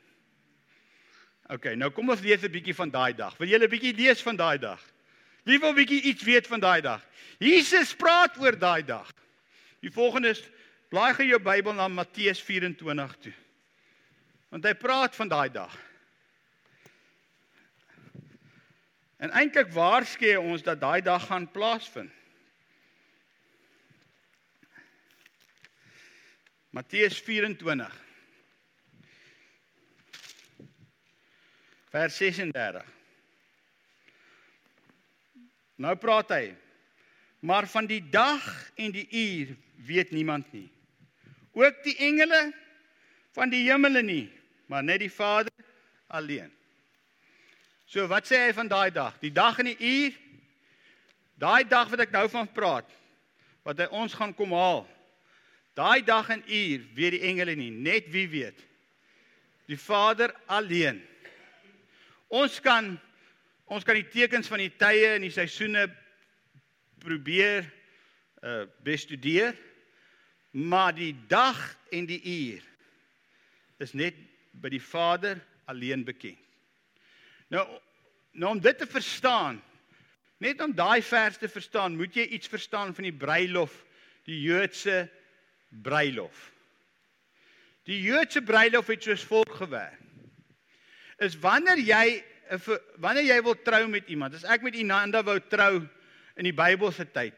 [1.50, 3.34] OK, nou kom ons lees 'n bietjie van daai dag.
[3.40, 4.82] Wil julle 'n bietjie lees van daai dag?
[5.44, 7.04] Wie wil bietjie iets weet van daai dag?
[7.40, 9.12] Jesus praat oor daai dag.
[9.80, 10.44] Die volgende is
[10.92, 13.34] blaai gou jou Bybel na Matteus 24 toe.
[14.50, 15.76] Want hy praat van daai dag.
[19.20, 22.12] En eintlik waarsku ons dat daai dag gaan plaasvind.
[26.70, 27.96] Matteus 24
[31.90, 32.99] vers 36
[35.80, 36.44] Nou praat hy.
[37.40, 38.44] Maar van die dag
[38.76, 39.56] en die uur
[39.88, 40.68] weet niemand nie.
[41.56, 42.50] Ook die engele
[43.36, 44.28] van die hemele nie
[44.70, 45.52] maar net die Vader
[46.08, 46.52] alleen.
[47.90, 49.16] So wat sê hy van daai dag?
[49.18, 50.18] Die dag en die uur?
[51.42, 52.98] Daai dag wat ek nou van praat
[53.66, 54.86] wat hy ons gaan kom haal
[55.78, 58.58] Daai dag en uur weet die engele nie, net wie weet.
[59.70, 60.98] Die Vader alleen.
[62.28, 62.98] Ons kan
[63.70, 65.88] ons kan die tekens van die tye en die seisoene
[67.04, 67.68] probeer
[68.46, 69.54] uh bestudeer,
[70.52, 71.58] maar die dag
[71.92, 72.64] en die uur
[73.84, 74.16] is net
[74.60, 76.40] by die Vader alleen bekend.
[77.52, 77.66] Nou
[78.40, 79.60] nou om dit te verstaan,
[80.40, 83.74] net om daai vers te verstaan, moet jy iets verstaan van die bruilof,
[84.30, 85.10] die Joodse
[85.84, 86.48] bruilof.
[87.90, 89.98] Die Joodse bruilof het soos volk gewerk.
[91.20, 92.24] Is wanneer jy
[92.98, 95.84] wanneer jy wil trou met iemand, as ek met Inanda wou trou
[96.40, 97.38] in die Bybelse tyd,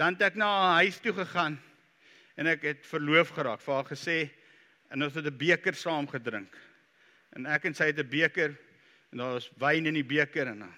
[0.00, 1.58] dan het ek na haar huis toe gegaan
[2.40, 3.60] en ek het verloof geraak.
[3.60, 4.18] Vir haar gesê
[4.92, 6.56] en ons het 'n beker saam gedrink.
[7.36, 8.56] En ek en sy het 'n beker
[9.12, 10.74] en daar was wyn in die beker en dan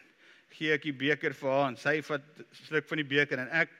[0.51, 3.49] gee ek die beker vir haar en sy vat 'n sluk van die beker en
[3.51, 3.71] ek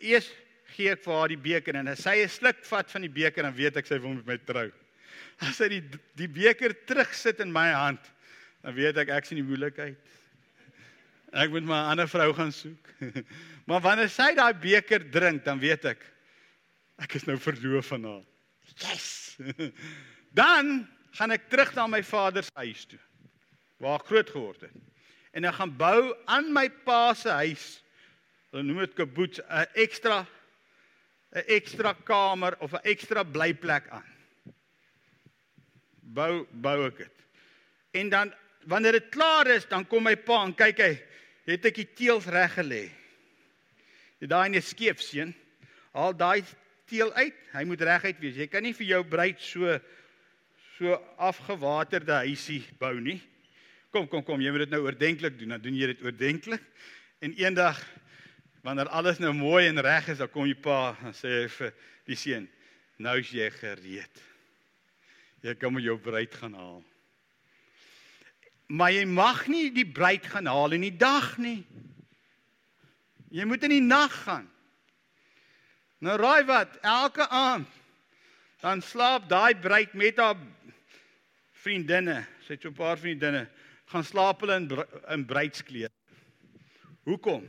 [0.00, 0.30] eers
[0.76, 3.54] gee ek vir haar die beker en sy 'n sluk vat van die beker dan
[3.54, 4.70] weet ek sy wil met my trou.
[5.40, 5.82] As sy die
[6.16, 8.00] die beker terugsit in my hand,
[8.62, 9.98] dan weet ek ek sien die moeilikheid.
[11.32, 12.94] Ek moet my 'n ander vrou gaan soek.
[13.68, 16.02] Maar wanneer sy daai beker drink, dan weet ek
[17.00, 18.24] ek is nou verloof aan haar.
[18.82, 19.38] Yes.
[20.40, 23.00] Dan gaan ek terug na my vader se huis toe
[23.80, 24.74] waar ek groot geword het.
[25.32, 27.80] En ek gaan bou aan my pa se huis.
[28.50, 30.26] Hulle noem dit kibbutz, 'n ekstra
[31.32, 34.10] 'n ekstra kamer of 'n ekstra blyplek aan.
[36.02, 37.16] Bou bou ek dit.
[37.94, 38.34] En dan
[38.68, 40.92] wanneer dit klaar is, dan kom my pa en kyk hy,
[41.50, 42.84] het ek die teëls reg gelê.
[44.20, 45.34] Jy daai in 'n skeef seun.
[45.92, 46.44] Haal daai
[46.86, 47.34] teel uit.
[47.52, 48.36] Hy moet reguit wees.
[48.36, 49.80] Jy kan nie vir jou bruid so
[50.78, 53.20] so afgewaterde huisie bou nie.
[53.92, 55.48] Kom kom kom, jy moet dit nou oordentlik doen.
[55.48, 56.62] Dan doen jy dit oordentlik.
[57.20, 57.80] En eendag
[58.62, 61.72] wanneer alles nou mooi en reg is, dan kom jy pa en sê vir
[62.06, 62.48] die seun,
[62.98, 64.22] nou is jy gereed.
[65.42, 66.82] Jy kan met jou bruid gaan haal.
[68.70, 71.64] Maar jy mag nie die bruid gaan haal in die dag nie.
[73.34, 74.46] Jy moet in die nag gaan.
[76.00, 77.68] Nou raai wat, elke aand
[78.60, 80.36] dan slaap daai bruid met haar
[81.62, 83.48] vriendinne, sy het so 'n paar vriendinne,
[83.88, 84.68] gaan slaap hulle in
[85.08, 85.92] in bruidsklere.
[87.04, 87.46] Hoekom?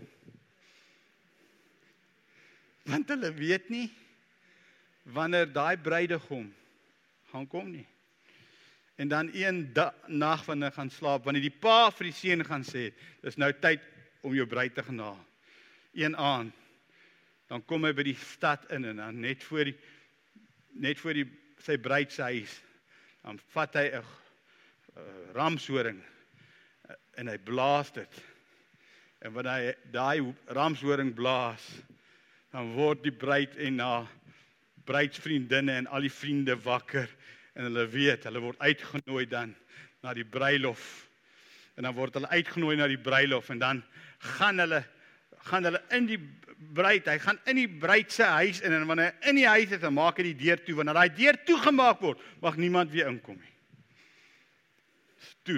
[2.83, 3.91] Want hulle weet nie
[5.03, 6.53] wanneer daai bruidegom
[7.31, 7.87] gaan kom nie.
[9.01, 9.63] En dan een
[10.05, 12.91] nag wanneer hulle gaan slaap, wanneer die pa vir die seun gaan sê,
[13.25, 13.81] dis nou tyd
[14.21, 15.21] om jou bruid te gaan haal.
[15.97, 16.57] Een aand
[17.49, 19.77] dan kom hy by die stad in en dan net voor die
[20.85, 21.25] net voor die
[21.59, 22.53] sy bruid se huis
[23.25, 24.05] dan vat hy 'n uh,
[25.35, 28.21] ramshoring uh, en hy blaas dit.
[29.21, 31.65] En wanneer hy daai ramshoring blaas,
[32.53, 34.07] dan word die bruid en haar
[34.85, 37.09] bruidsvriendinne en al die vriende wakker
[37.53, 39.55] en hulle weet, hulle word uitgenooi dan
[40.01, 40.85] na die bruilof.
[41.75, 43.83] En dan word hulle uitgenooi na die bruilof en dan
[44.37, 44.83] gaan hulle
[45.41, 46.19] gaan hulle in die
[46.75, 49.71] bruid, hy gaan in die bruid se huis in en wanneer hy in die huis
[49.73, 50.75] is, dan maak hy die deur toe.
[50.77, 53.53] Wanneer daai deur toegemaak word, mag niemand weer inkom nie.
[55.47, 55.57] Toe.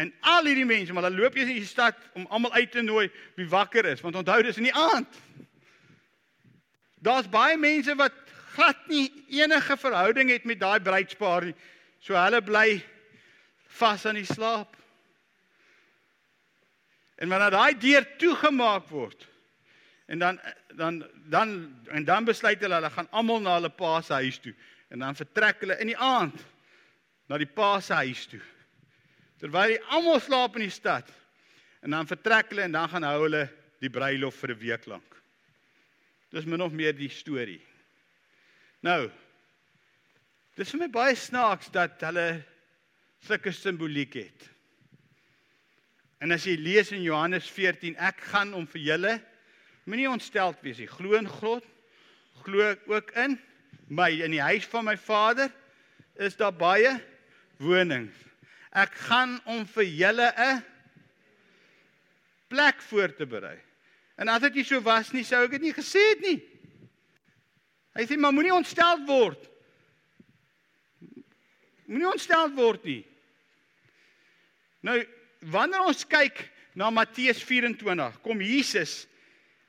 [0.00, 2.84] En al hierdie mense, maar hulle loop jy in die stad om almal uit te
[2.84, 3.06] nooi
[3.38, 5.20] wie wakker is, want onthou dis in die aand.
[7.00, 8.16] Daar's baie mense wat
[8.60, 9.08] glad nie
[9.40, 11.56] enige verhouding het met daai bruidspaar nie.
[12.04, 12.80] So hulle bly
[13.80, 14.76] vas aan die slaap.
[17.20, 19.26] En wanneer daai deur toegemaak word
[20.10, 20.40] en dan
[20.74, 21.50] dan dan
[21.94, 24.54] en dan besluit hulle hulle gaan almal na hulle pa se huis toe
[24.90, 26.40] en dan vertrek hulle in die aand
[27.30, 28.40] na die pa se huis toe.
[29.38, 31.06] Terwyl die almal slaap in die stad.
[31.80, 33.46] En dan vertrek hulle en dan gaan hou hulle
[33.80, 35.16] die bruilof vir 'n week lank.
[36.30, 37.62] Dis min of meer die storie.
[38.86, 39.10] Nou.
[40.56, 42.42] Dis vir my baie snaaks dat hulle
[43.24, 44.46] sulke simboliek het.
[46.20, 49.14] En as jy lees in Johannes 14, ek gaan om vir julle
[49.88, 50.88] moenie ontsteld wees nie.
[50.88, 51.64] Glo in God.
[52.44, 53.38] Glo ook in
[53.88, 55.50] my in die huis van my Vader
[56.20, 56.92] is daar baie
[57.60, 58.16] wonings.
[58.76, 60.62] Ek gaan om vir julle 'n
[62.48, 63.58] plek voor te berei.
[64.16, 66.49] En as dit nie so was nie, sou ek dit nie gesê het nie.
[68.00, 69.42] Hy sê maar moenie ontstel word.
[71.84, 73.02] Moenie ontstel word nie.
[74.80, 74.94] Nou,
[75.52, 76.46] wanneer ons kyk
[76.80, 79.02] na Matteus 24, kom Jesus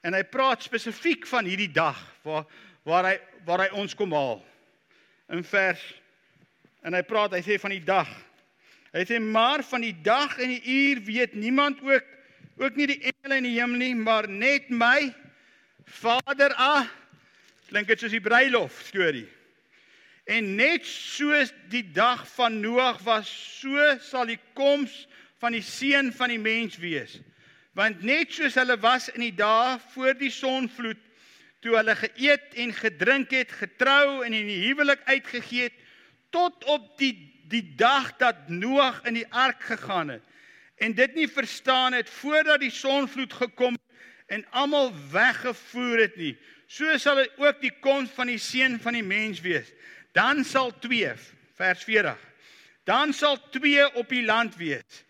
[0.07, 2.47] en hy praat spesifiek van hierdie dag waar
[2.87, 4.39] waar hy waar hy ons kom haal.
[5.27, 5.83] In vers
[6.87, 8.07] en hy praat, hy sê van die dag.
[8.95, 12.07] Hy sê maar van die dag en die uur weet niemand ook
[12.61, 15.11] ook nie die engele in die hemel nie, maar net my
[15.99, 16.87] Vader A.
[17.71, 19.27] Klink dit soos die bruilof storie.
[20.29, 23.31] En net soos die dag van Noag was,
[23.61, 25.05] so sal die koms
[25.41, 27.17] van die seun van die mens wees.
[27.77, 30.99] Want net soos hulle was in die dae voor die sonvloed,
[31.63, 35.79] toe hulle geëet en gedrink het, getrou en in die huwelik uitgegee het,
[36.31, 37.15] tot op die
[37.51, 40.27] die dag dat Noag in die ark gegaan het
[40.81, 43.75] en dit nie verstaan het voordat die sonvloed gekom
[44.31, 46.37] en almal weggevoer het nie.
[46.71, 49.67] So sal dit ook die koms van die seun van die mens wees.
[50.15, 51.11] Dan sal 2
[51.59, 52.19] vers 40.
[52.87, 55.01] Dan sal 2 op die land wees.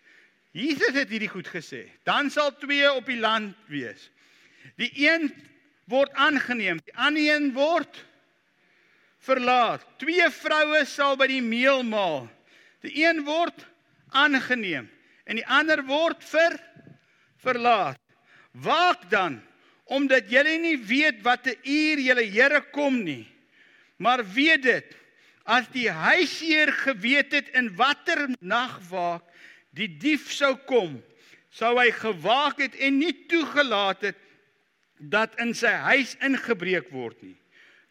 [0.52, 1.86] Jesus het hierdie goed gesê.
[2.04, 4.10] Dan sal 2 op die land wees.
[4.76, 5.30] Die een
[5.90, 8.02] word aangeneem, die ander een word
[9.22, 9.86] verlaat.
[10.02, 12.26] Twee vroue sal by die meel maal.
[12.82, 13.66] Die een word
[14.10, 14.90] aangeneem
[15.24, 16.58] en die ander word vir
[17.42, 18.00] verlaat.
[18.52, 19.38] Waak dan
[19.84, 23.26] omdat julle nie weet watter uur julle Here kom nie.
[23.96, 24.96] Maar weet dit,
[25.44, 29.26] as die huisheer geweet het in watter nagwaak
[29.74, 31.00] die dief sou kom,
[31.52, 34.18] sou hy gewaak het en nie toegelaat het
[35.12, 37.36] dat in sy huis ingebreek word nie.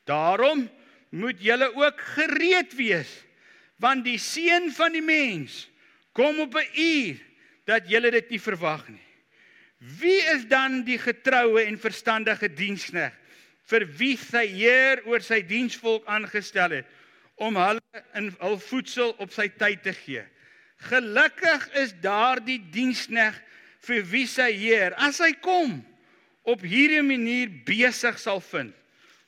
[0.08, 0.68] Daarom
[1.12, 3.12] moet julle ook gereed wees,
[3.82, 5.68] want die seun van die mens
[6.16, 7.18] kom op 'n uur
[7.66, 9.11] dat julle dit nie verwag nie.
[9.82, 13.18] Wie is dan die getroue en verstandige diensknegt
[13.72, 16.92] vir wie sy heer oor sy diensvolk aangestel het
[17.42, 20.22] om hulle in hul voedsel op sy tyd te gee?
[20.86, 23.42] Gelukkig is daardie diensknegt
[23.82, 25.80] vir wie sy heer as hy kom
[26.46, 28.74] op hierdie manier besig sal vind.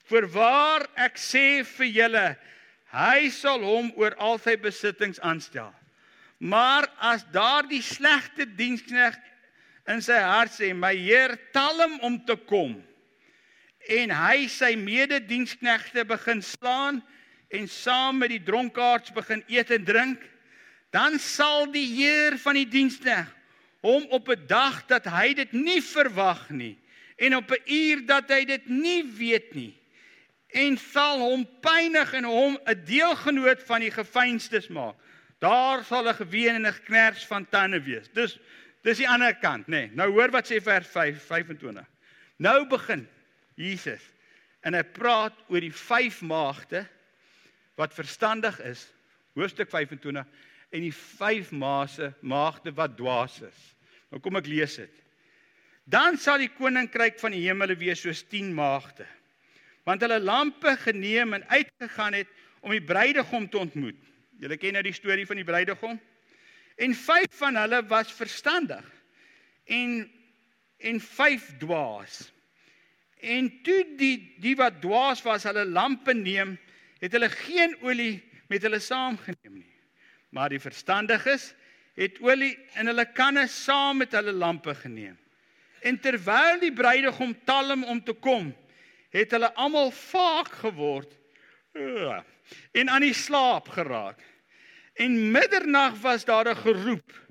[0.06, 2.28] Voorwaar ek sê vir julle,
[2.94, 5.72] hy sal hom oor al sy besittings aanstel.
[6.38, 9.33] Maar as daardie slegte diensknegt
[9.88, 12.78] in sy hart sê my Heer tel hom om te kom.
[13.92, 17.02] En hy sy medediensknegte begin slaan
[17.54, 20.24] en saam met die dronkaards begin eet en drink
[20.94, 23.28] dan sal die Heer van die dienskneg
[23.84, 26.78] hom op 'n dag dat hy dit nie verwag nie
[27.18, 29.74] en op 'n uur dat hy dit nie weet nie
[30.54, 34.96] en sal hom pynig en hom 'n deelgenoot van die gefeinstes maak.
[35.40, 38.08] Daar sal 'n geween en 'n kners van tande wees.
[38.14, 38.40] Dus
[38.84, 39.86] Dis die ander kant, nê.
[39.88, 39.92] Nee.
[39.96, 41.86] Nou hoor wat sê vers 5 25.
[42.44, 43.06] Nou begin
[43.60, 44.04] Jesus
[44.64, 46.84] en hy praat oor die vyf maagde
[47.80, 48.86] wat verstandig is,
[49.38, 50.24] hoofstuk 25
[50.74, 53.62] en die vyf maase maagde wat dwaas is.
[54.12, 55.02] Nou kom ek lees dit.
[55.84, 59.06] Dan sal die koninkryk van die hemele wees soos 10 maagde.
[59.84, 62.30] Want hulle lampe geneem en uitgegaan het
[62.64, 64.00] om die bruidegom te ontmoet.
[64.40, 66.00] Julle ken nou die storie van die bruidegom?
[66.76, 68.86] En vyf van hulle was verstandig
[69.66, 70.12] en
[70.84, 72.34] en vyf dwaas.
[73.24, 76.58] En toe die die wat dwaas was, hulle lampe neem,
[77.00, 78.18] het hulle geen olie
[78.52, 79.76] met hulle saamgeneem nie.
[80.36, 81.54] Maar die verstandiges
[81.96, 85.16] het olie in hulle kanne saam met hulle lampe geneem.
[85.84, 88.52] En terwyl die bruidegom talm om te kom,
[89.14, 91.12] het hulle almal vaak geword
[91.74, 94.20] en aan die slaap geraak.
[94.94, 97.22] En middernag was daar 'n geroep.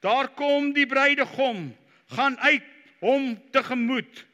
[0.00, 2.62] Daar kom die bruidegom, gaan uit
[2.98, 4.26] hom tegemoet.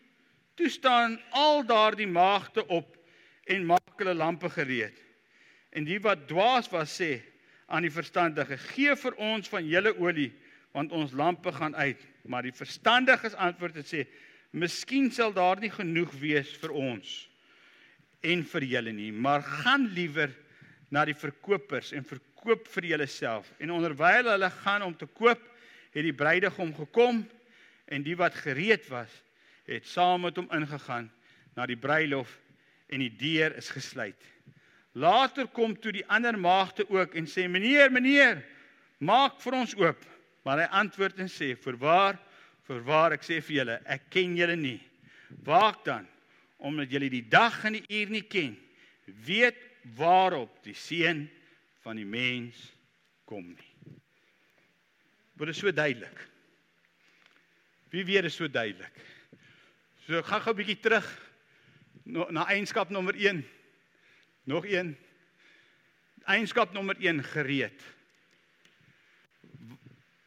[0.55, 2.97] Toe staan al daardie maagde op
[3.45, 5.03] en maak hulle lampe gereed.
[5.71, 7.21] En die wat dwaas was sê
[7.67, 10.33] aan die verstandige: "Gee vir ons van julle olie,
[10.73, 14.07] want ons lampe gaan uit." Maar die verstandiges antwoord en sê:
[14.51, 17.29] "Miskien sal daar nie genoeg wees vir ons
[18.21, 20.31] en vir julle nie, maar gaan liewer
[20.91, 23.51] na die verkopers en verkoop koop vir julleself.
[23.59, 25.41] En onderwyl hulle gaan om te koop,
[25.93, 27.23] het die bruidegom gekom
[27.89, 29.11] en die wat gereed was,
[29.69, 31.09] het saam met hom ingegaan
[31.57, 32.31] na die bruilof
[32.89, 34.21] en die deur is gesluit.
[34.99, 38.45] Later kom toe die ander maagde ook en sê: "Meneer, meneer,
[38.99, 40.05] maak vir ons oop."
[40.45, 42.19] Maar hy antwoord en sê: "Voorwaar,
[42.67, 44.81] voorwaar ek sê vir julle, ek ken julle nie.
[45.45, 46.07] Waak dan,
[46.57, 48.57] omdat julle die dag en die uur nie ken.
[49.05, 49.57] Weet
[49.97, 51.29] waarop die seun
[51.85, 52.59] van die mens
[53.29, 53.73] kom nie.
[55.39, 56.25] Word dit so duidelik.
[57.93, 59.05] Wie weet dit so duidelik.
[60.07, 61.07] So gaan gou 'n bietjie terug
[62.05, 63.45] na eienskap nommer 1.
[64.45, 64.97] Nog een.
[66.25, 67.83] Eienskap nommer 1 gereed.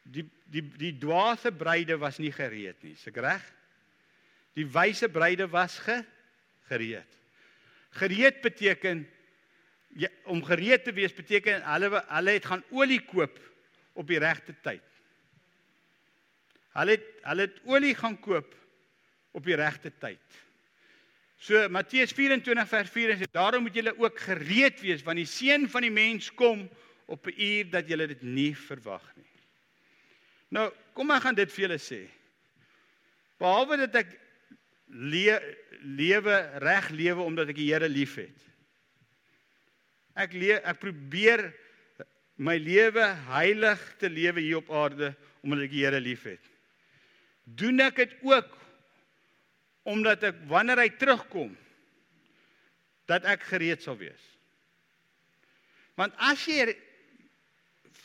[0.03, 3.43] Die die die dwaase bruide was nie gereed nie, seker reg?
[4.53, 6.03] Die wyse bruide was ge
[6.67, 7.17] gereed.
[7.89, 9.07] Gereed beteken
[9.99, 13.39] ja, om gereed te wees beteken hulle hulle het gaan olie koop
[13.93, 14.85] op die regte tyd.
[16.77, 18.55] Hulle het hulle het olie gaan koop
[19.31, 20.39] op die regte tyd.
[21.41, 25.67] So Matteus 24 vers 4 sê daarom moet julle ook gereed wees want die seun
[25.69, 26.67] van die mens kom
[27.05, 29.31] op 'n uur dat julle dit nie verwag nie.
[30.49, 32.07] Nou, kom ek gaan dit vir julle sê.
[33.39, 34.19] Behalwe dat ek
[34.87, 38.50] le lewe reg lewe omdat ek die Here liefhet.
[40.19, 41.45] Ek leef ek probeer
[42.41, 46.41] my lewe heilig te lewe hier op aarde omdat ek die Here liefhet.
[47.45, 48.49] Doen ek dit ook
[49.89, 51.53] omdat ek wanneer hy terugkom
[53.09, 54.21] dat ek gereed sal wees.
[55.99, 56.71] Want as jy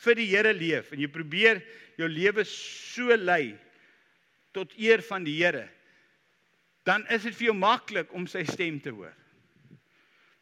[0.05, 1.63] vir die Here leef en jy probeer
[1.97, 3.57] jou lewe so lei
[4.57, 5.67] tot eer van die Here,
[6.87, 9.15] dan is dit vir jou maklik om sy stem te hoor.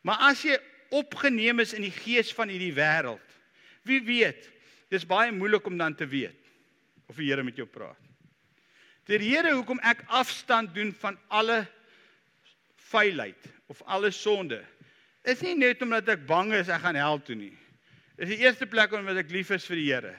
[0.05, 0.59] Maar as jy
[0.95, 3.39] opgeneem is in die gees van hierdie wêreld.
[3.85, 4.49] Wie weet?
[4.93, 6.41] Dis baie moeilik om dan te weet
[7.11, 8.01] of die Here met jou praat.
[9.09, 11.65] Die rede hoekom ek afstand doen van alle
[12.89, 14.63] vuilheid of alle sonde
[15.29, 17.53] is nie net omdat ek bang is ek gaan hel toe nie.
[18.21, 20.15] Dis die eerste plek omdat ek lief is vir die Here.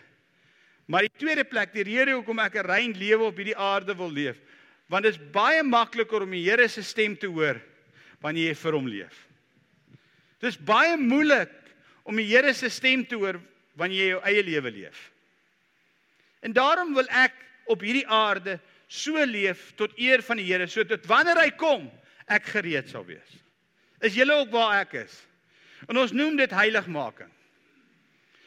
[0.86, 4.12] Maar die tweede plek, die rede hoekom ek 'n rein lewe op hierdie aarde wil
[4.12, 4.38] leef,
[4.90, 7.62] want dit is baie makliker om die Here se stem te hoor
[8.22, 9.16] wanneer jy vir hom leef.
[10.46, 11.54] Dit is baie moeilik
[12.06, 13.40] om die Here se stem te hoor
[13.80, 15.00] wanneer jy jou eie lewe leef.
[16.46, 17.34] En daarom wil ek
[17.74, 21.88] op hierdie aarde so leef tot eer van die Here sodat wanneer hy kom,
[22.30, 23.32] ek gereed sal wees.
[24.06, 25.16] Is julle ook waar ek is?
[25.90, 27.32] En ons noem dit heiligmaking.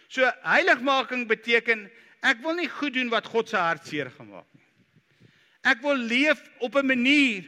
[0.07, 1.89] So heiligmaking beteken
[2.23, 4.63] ek wil nie goed doen wat God se hart seer gemaak nie.
[5.67, 7.43] Ek wil leef op 'n manier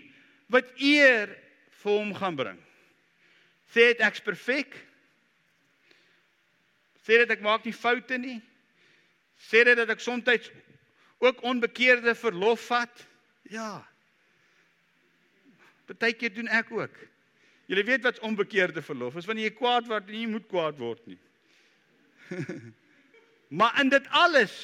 [0.50, 1.30] wat eer
[1.70, 2.58] vir hom gaan bring.
[3.70, 4.74] Sê dit ek's perfek?
[7.06, 8.40] Sê dit ek maak nie foute nie?
[9.50, 10.50] Sê dit dat ek soms
[11.20, 13.06] ook onbekeerde verlof vat?
[13.50, 13.84] Ja.
[15.90, 16.96] Partykeer doen ek ook.
[17.70, 21.06] Julle weet wat onbekeerde verlof is wanneer jy kwaad word en jy moet kwaad word
[21.06, 21.18] nie.
[23.58, 24.54] maar in dit alles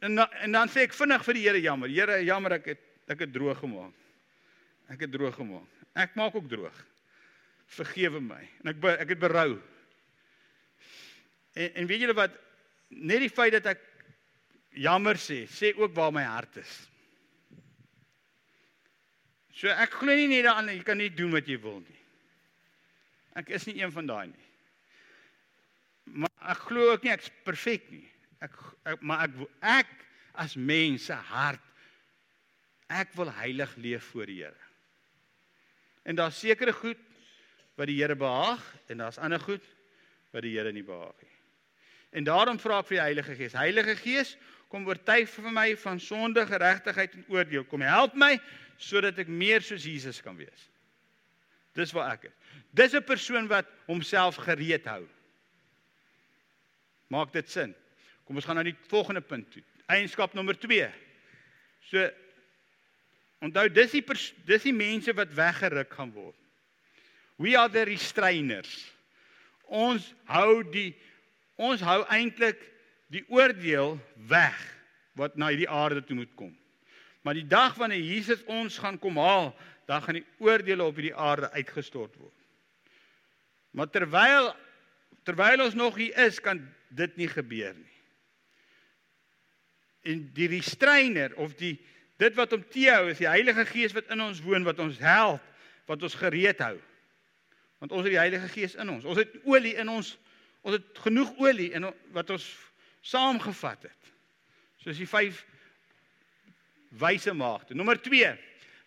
[0.00, 1.88] en en dan sê ek vinnig vir die Here jammer.
[1.92, 3.96] Here, jammer ek het ek het droog gemaak.
[4.92, 5.84] Ek het droog gemaak.
[5.98, 6.76] Ek maak ook droog.
[7.70, 8.40] Vergewe my.
[8.62, 9.54] En ek ek het berou.
[11.54, 12.34] En en weet julle wat
[12.90, 13.86] net die feit dat ek
[14.80, 16.74] jammer sê, sê ook waar my hart is.
[19.54, 21.98] So ek glo nie net daaraan jy kan nie doen wat jy wil nie.
[23.38, 24.46] Ek is nie een van daai nie.
[26.22, 28.06] Maar ek glo ook nie ek's perfek nie.
[28.42, 28.54] Ek,
[28.88, 29.90] ek maar ek ek
[30.40, 31.62] as mens se hart
[32.90, 34.66] ek wil heilig leef voor die Here.
[36.02, 36.98] En daar's sekere goed
[37.80, 38.60] wat die Here behaag
[38.92, 39.64] en daar's ander goed
[40.34, 41.36] wat die Here nie behaag nie.
[42.20, 43.54] En daarom vra ek vir die Heilige Gees.
[43.56, 44.34] Heilige Gees,
[44.70, 47.64] kom oortuig vir my van sonde, geregtigheid en oordeel.
[47.70, 48.34] Kom help my
[48.80, 50.66] sodat ek meer soos Jesus kan wees.
[51.78, 52.36] Dis waar ek is.
[52.74, 55.06] Dis 'n persoon wat homself gereed hou.
[57.08, 57.74] Maak dit sin?
[58.24, 59.62] Kom ons gaan na die volgende punt toe.
[59.86, 60.90] Eienskap nommer 2.
[61.90, 62.10] So
[63.40, 64.04] onthou dis die
[64.44, 66.39] dis die mense wat weggeruk gaan word.
[67.40, 68.68] We are the restrainers.
[69.64, 70.92] Ons hou die
[71.60, 72.60] ons hou eintlik
[73.12, 73.96] die oordeel
[74.28, 74.56] weg
[75.16, 76.52] wat na hierdie aarde toe moet kom.
[77.24, 79.50] Maar die dag wanneer Jesus ons gaan kom haal,
[79.88, 82.36] dan gaan die oordeele op hierdie aarde uitgestort word.
[83.76, 84.52] Maar terwyl
[85.28, 86.62] terwyl ons nog hier is, kan
[86.96, 87.96] dit nie gebeur nie.
[90.12, 91.76] En die restrainer of die
[92.20, 95.00] dit wat om te hou is die Heilige Gees wat in ons woon wat ons
[95.00, 95.44] help,
[95.88, 96.76] wat ons gereed hou.
[97.80, 99.06] Want ons het die Heilige Gees in ons.
[99.08, 100.12] Ons het olie in ons.
[100.60, 102.44] Ons het genoeg olie in wat ons
[103.00, 104.12] saamgevat het.
[104.84, 105.08] Soos die
[107.00, 107.74] wyse maagde.
[107.74, 108.34] Nommer 2.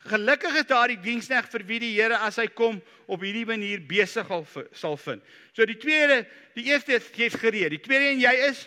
[0.03, 4.27] Gelukkig is daardie diensknegt vir wie die Here as hy kom op hierdie manier besig
[4.75, 5.23] sal vind.
[5.55, 6.25] So die tweede,
[6.57, 7.71] die eerste is jy's gereed.
[7.71, 8.65] Die tweede en jy is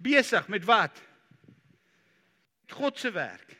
[0.00, 0.96] besig met wat?
[2.72, 3.52] God se werk.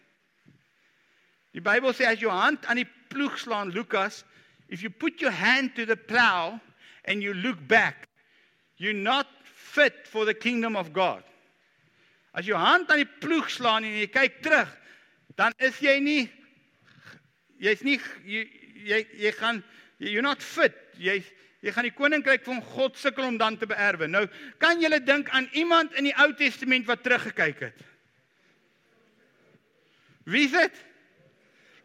[1.53, 4.24] Die Bybel sê as jou hand aan die ploeg slaan Lukas,
[4.69, 6.61] if you put your hand to the plow
[7.05, 8.09] and you look back,
[8.77, 11.23] you're not fit for the kingdom of God.
[12.35, 14.73] As jou hand aan die ploeg slaan en jy kyk terug,
[15.41, 16.27] dan is jy nie
[17.62, 17.97] jy's nie
[18.29, 18.43] jy
[18.85, 19.62] jy, jy gaan
[19.99, 20.77] you're not fit.
[21.01, 21.23] Jy
[21.64, 24.07] jy gaan die koninkryk van God sukkel om dan te beerwe.
[24.11, 24.27] Nou,
[24.62, 27.81] kan jy dink aan iemand in die Ou Testament wat teruggekyk het?
[30.27, 30.85] Wie is dit?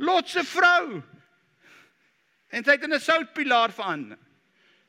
[0.02, 1.02] Lot se vrou.
[2.52, 4.18] En sy het in 'n soutpilaar verander.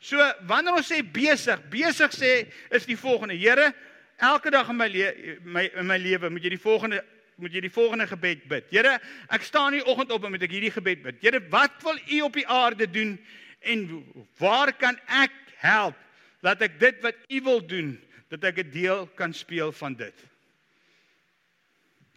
[0.02, 3.72] So wanneer ons sê besig, besig sê is die volgende: Here,
[4.18, 7.04] elke dag in my le my in my lewe moet jy die volgende
[7.36, 8.66] moet jy die volgende gebed bid.
[8.70, 8.98] Here,
[9.28, 11.20] ek staan hier oggend op en moet ek hierdie gebed bid.
[11.22, 13.16] Here, wat wil U op die aarde doen
[13.60, 13.86] en
[14.38, 15.98] waar kan ek help
[16.42, 17.94] dat ek dit wat U wil doen,
[18.30, 20.14] dat ek 'n deel kan speel van dit?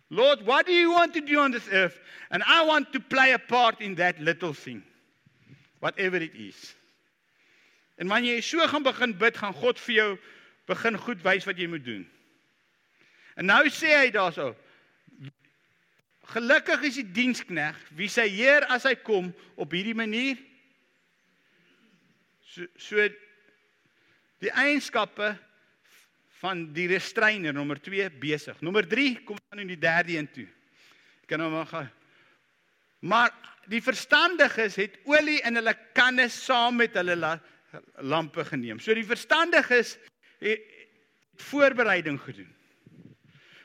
[0.09, 1.99] Lord, what do you want to do on this earth?
[2.29, 4.83] And I want to play a part in that little thing.
[5.85, 6.73] Whatever it is.
[8.01, 10.11] En wanneer jy so gaan begin bid, gaan God vir jou
[10.65, 12.03] begin goed wys wat jy moet doen.
[13.37, 14.55] En nou sê hy daarso,
[16.33, 19.29] Gelukkig is die dienskneg wie sy heer as hy kom
[19.61, 20.39] op hierdie manier
[22.49, 23.05] so so
[24.41, 25.35] die eienskappe
[26.41, 28.57] van die restrainer nommer 2 besig.
[28.65, 30.47] Nommer 3 kom dan in die derde een toe.
[31.23, 31.87] Ek kan nou maar gaan.
[33.05, 33.31] Maar
[33.71, 37.35] die verstandiges het olie in hulle kanne saam met hulle la,
[38.03, 38.79] lampe geneem.
[38.79, 39.95] So die verstandiges
[40.43, 40.65] het
[41.49, 42.51] voorbereiding gedoen.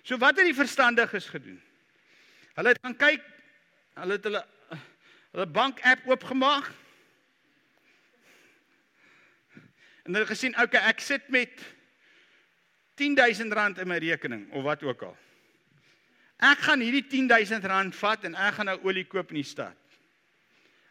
[0.03, 1.61] So wat het die verstandiges gedoen?
[2.57, 3.27] Hulle het gaan kyk.
[4.01, 4.45] Hulle het hulle
[5.31, 6.73] hulle bank app oopgemaak.
[10.03, 11.61] En hulle gesien, "Oké, okay, ek sit met
[13.01, 15.17] 10000 rand in my rekening of wat ook al.
[16.37, 19.77] Ek gaan hierdie 10000 rand vat en ek gaan nou olie koop in die stad.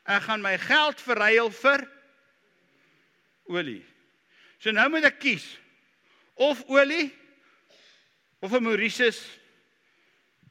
[0.03, 1.85] Ek gaan my geld verruil vir
[3.49, 3.83] olie.
[4.59, 5.45] So nou moet ek kies
[6.39, 7.09] of olie
[8.39, 9.19] of 'n Mauritius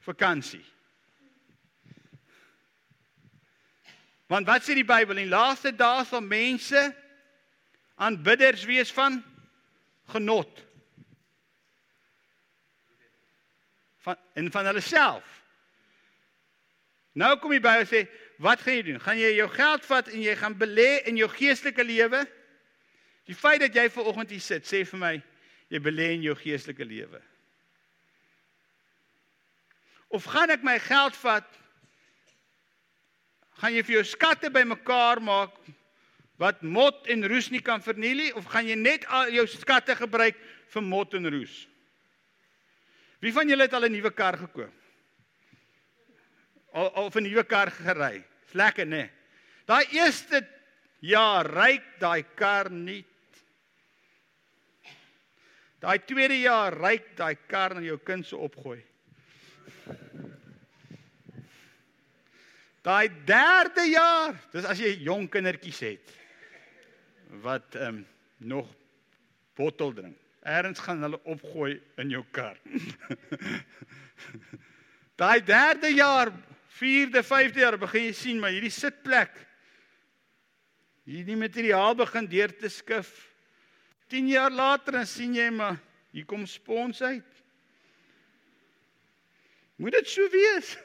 [0.04, 0.64] vakansie.
[4.28, 6.80] Want wat sê die Bybel in laaste dae sal mense
[7.96, 9.22] aanbidders wees van
[10.12, 10.64] genot.
[14.04, 15.24] Van en van hulle self.
[17.18, 18.04] Nou kom die Bybel sê,
[18.38, 19.00] wat gaan jy doen?
[19.02, 22.22] Gaan jy jou geld vat en jy gaan belê in jou geestelike lewe?
[23.28, 25.14] Die feit dat jy ver oggend hier sit, sê vir my
[25.68, 27.20] jy belê in jou geestelike lewe.
[30.08, 31.48] Of gaan ek my geld vat?
[33.58, 35.58] Gaan jy vir jou skatte bymekaar maak
[36.38, 39.96] wat mot en roes nie kan verniel nie of gaan jy net al jou skatte
[39.98, 40.38] gebruik
[40.72, 41.64] vir mot en roes?
[43.18, 44.77] Wie van julle het al 'n nuwe kar gekoop?
[46.72, 48.24] Al al 'n nuwe kar gery.
[48.44, 48.96] Dis lekker, né?
[48.96, 49.10] Nee.
[49.66, 50.46] Daai eerste
[51.00, 53.04] jaar ry daai kar nie
[55.78, 58.80] Daai tweede jaar ryk daai kar na jou kind se opgooi.
[62.82, 66.14] Daai derde jaar, dis as jy jong kindertjies het
[67.44, 68.06] wat ehm um,
[68.38, 68.68] nog
[69.58, 70.16] bottel drink.
[70.46, 72.56] Eerens gaan hulle opgooi in jou kar.
[75.20, 76.30] Daai derde jaar,
[76.78, 79.34] vierde, vyfde jaar begin jy sien maar hierdie sitplek
[81.08, 83.08] hierdie materiaal begin deur te skif
[84.12, 85.78] 10 jaar later dan sien jy maar
[86.12, 87.34] hier kom spons uit.
[89.78, 90.72] Moet dit so wees?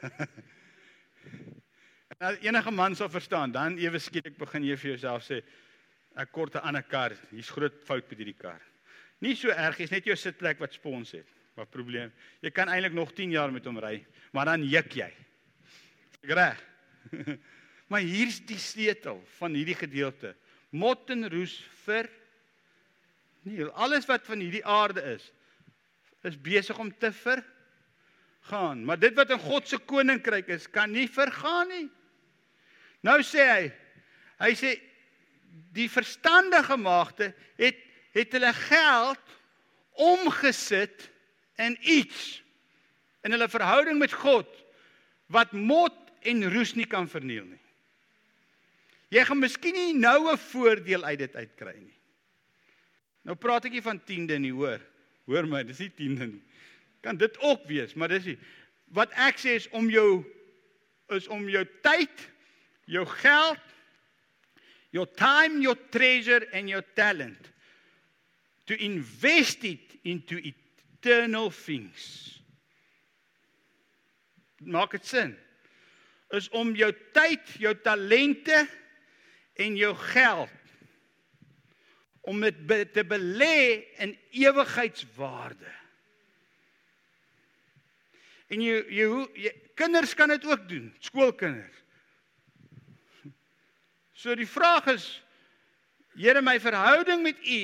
[2.24, 5.40] en enige man sal verstaan, dan ewe skielik begin jy vir jouself sê
[6.20, 7.16] ek kort 'n ander kar.
[7.32, 8.60] Hier's groot fout met hierdie kar.
[9.20, 11.26] Nie so erg, is net jou sitplek wat spons het.
[11.56, 12.12] Wat probleem?
[12.42, 15.10] Jy kan eintlik nog 10 jaar met hom ry, maar dan juk jy.
[16.28, 16.60] Reg.
[17.90, 20.34] maar hier's die sleutel van hierdie gedeelte.
[20.74, 22.10] Mot en roes vir
[23.44, 25.26] Nee, alles wat van hierdie aarde is,
[26.24, 28.84] is besig om te vergaan.
[28.88, 31.88] Maar dit wat in God se koninkryk is, kan nie vergaan nie.
[33.04, 33.66] Nou sê hy,
[34.40, 34.70] hy sê
[35.76, 37.82] die verstandige maagde het
[38.14, 39.32] het hulle geld
[40.06, 41.08] omgesit
[41.58, 42.40] in iets
[43.26, 44.48] in hulle verhouding met God
[45.34, 47.60] wat mot en roes nie kan verniel nie.
[49.14, 51.98] Jy gaan miskien nie nou 'n voordeel uit dit uitkry nie.
[53.24, 54.80] Nou praat ek nie van tiende nie, hoor.
[55.26, 56.42] Hoor my, dis nie tiende nie.
[57.00, 58.38] Kan dit ook wees, maar dis nie.
[58.92, 60.24] Wat ek sê is om jou
[61.12, 62.30] is om jou tyd,
[62.88, 63.60] jou geld,
[64.90, 67.50] your time, your treasure and your talent
[68.66, 72.40] to invest it into eternal things.
[74.64, 75.34] Maak dit sin?
[76.32, 78.68] Is om jou tyd, jou talente
[79.54, 80.60] en jou geld
[82.24, 85.72] om dit te belê in ewigheidswaarde.
[88.48, 89.08] En jy jy,
[89.44, 91.82] jy kinders kan dit ook doen, skoolkinders.
[94.14, 95.10] So die vraag is
[96.14, 97.62] Here my verhouding met U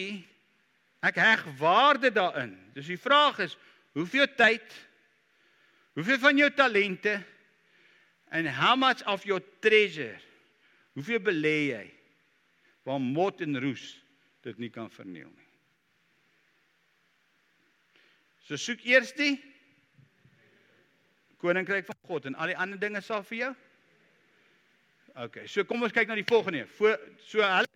[1.06, 2.56] ek heg waarde daarin.
[2.74, 3.56] Dus die vraag is
[3.94, 4.74] hoeveel tyd
[5.94, 7.14] hoeveel van jou talente
[8.30, 10.18] and how much of your treasure
[10.94, 11.86] hoeveel belê jy
[12.86, 13.84] waar mot en roes
[14.44, 15.48] dit nie kan verniel nie.
[18.46, 19.36] So soek eers die
[21.40, 23.52] koninkryk van God en al die ander dinge sal vir jou.
[25.20, 26.64] OK, so kom ons kyk na die volgende.
[26.78, 27.68] Voor so hulle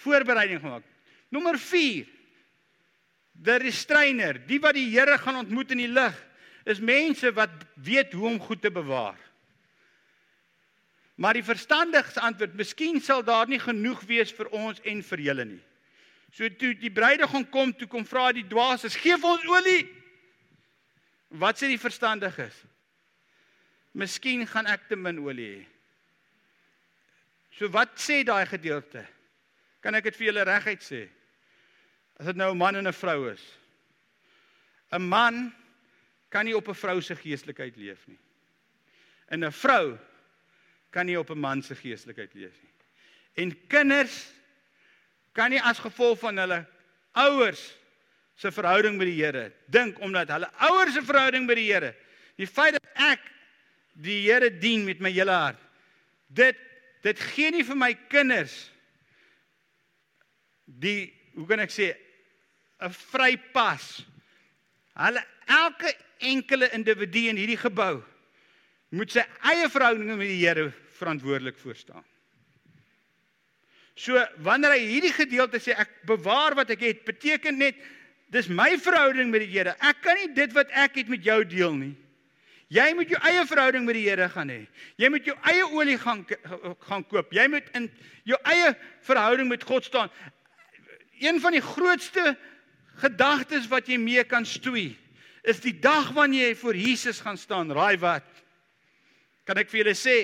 [0.00, 0.86] voorbereiding gemaak.
[1.30, 2.08] Nommer 4.
[3.40, 6.16] Die restrainer, die wat die Here gaan ontmoet in die lig,
[6.68, 9.18] is mense wat weet hoe om goed te bewaar.
[11.20, 15.44] Maar die verstandigste antwoord, miskien sal daar nie genoeg wees vir ons en vir julle
[15.44, 15.60] nie.
[16.32, 19.88] So toe die bruidegom kom, toe kom vra die dwaases, "Gee vir ons olie."
[21.28, 22.54] Wat sê die verstandiges?
[23.92, 25.66] Miskien gaan ek te min olie hê.
[27.58, 29.06] So wat sê daai gedeelte?
[29.82, 31.08] Kan ek dit vir julle reguit sê?
[32.18, 33.58] As dit nou 'n man en 'n vrou is.
[34.92, 35.54] 'n Man
[36.30, 38.18] kan nie op 'n vrou se geestelikheid leef nie.
[39.28, 39.98] En 'n vrou
[40.90, 42.72] kan nie op 'n man se geestelikheid leef nie.
[43.34, 44.32] En kinders
[45.32, 46.66] kan nie as gevolg van hulle
[47.12, 47.76] ouers
[48.34, 51.94] se verhouding met die Here dink omdat hulle ouers se verhouding met die Here
[52.36, 53.20] die feit dat ek
[53.92, 55.60] die Here dien met my hele hart.
[56.26, 56.56] Dit
[57.02, 58.70] dit gee nie vir my kinders
[60.64, 61.96] die hoe kan ek sê
[62.80, 64.04] 'n vrypas.
[64.94, 68.02] Hulle elke enkele individu in hierdie gebou
[68.90, 72.04] moet sy eie verhoudinge met die Here verantwoordelik voor staan.
[74.00, 77.78] So wanneer hy hierdie gedeelte sê ek bewaar wat ek het, beteken net
[78.32, 79.74] dis my verhouding met die Here.
[79.78, 81.94] Ek kan nie dit wat ek het met jou deel nie.
[82.70, 84.60] Jy moet jou eie verhouding met die Here gaan hê.
[85.00, 86.22] Jy moet jou eie olie gaan
[86.86, 87.34] gaan koop.
[87.34, 87.88] Jy moet in
[88.30, 88.74] jou eie
[89.06, 90.12] verhouding met God staan.
[91.20, 92.36] Een van die grootste
[93.02, 94.92] gedagtes wat jy mee kan stoei
[95.42, 97.72] is die dag wanneer jy voor Jesus gaan staan.
[97.72, 98.26] Raai wat?
[99.48, 100.16] Kan ek vir julle sê?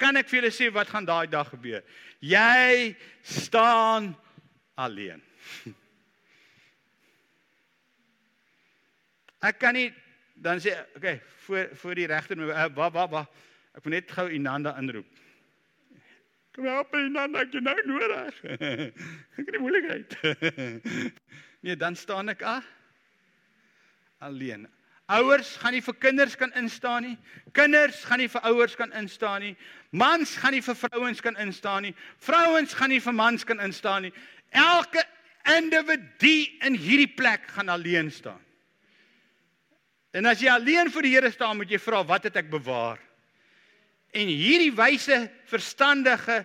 [0.00, 1.82] Kan ek vir julle sê wat gaan daai dag gebeur?
[2.20, 4.12] Jy staan
[4.78, 5.22] alleen.
[9.42, 9.88] Ek kan nie
[10.42, 13.22] dan sê okay, voor voor die regter uh, wa wa wa
[13.74, 15.08] ek moet net gou Inanda inroep.
[16.52, 18.40] Kom help Inanda, ek nou nodig.
[19.38, 20.16] ek het nie moeilikheid.
[21.64, 22.62] nee, dan staan ek ah
[24.22, 24.68] alleen.
[25.12, 27.16] Ouers gaan nie vir kinders kan instaan nie.
[27.52, 29.56] Kinders gaan nie vir ouers kan instaan nie.
[29.90, 31.94] Mans gaan nie vir vrouens kan instaan nie.
[32.22, 34.12] Vrouens gaan nie vir mans kan instaan nie.
[34.50, 35.04] Elke
[35.52, 38.40] individu in hierdie plek gaan alleen staan.
[40.12, 43.00] En as jy alleen voor die Here staan, moet jy vra, wat het ek bewaar?
[44.12, 46.42] En hierdie wyse, verstandige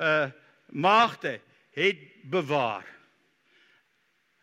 [0.00, 0.28] uh
[0.70, 1.40] maagde
[1.74, 1.98] het
[2.30, 2.86] bewaar.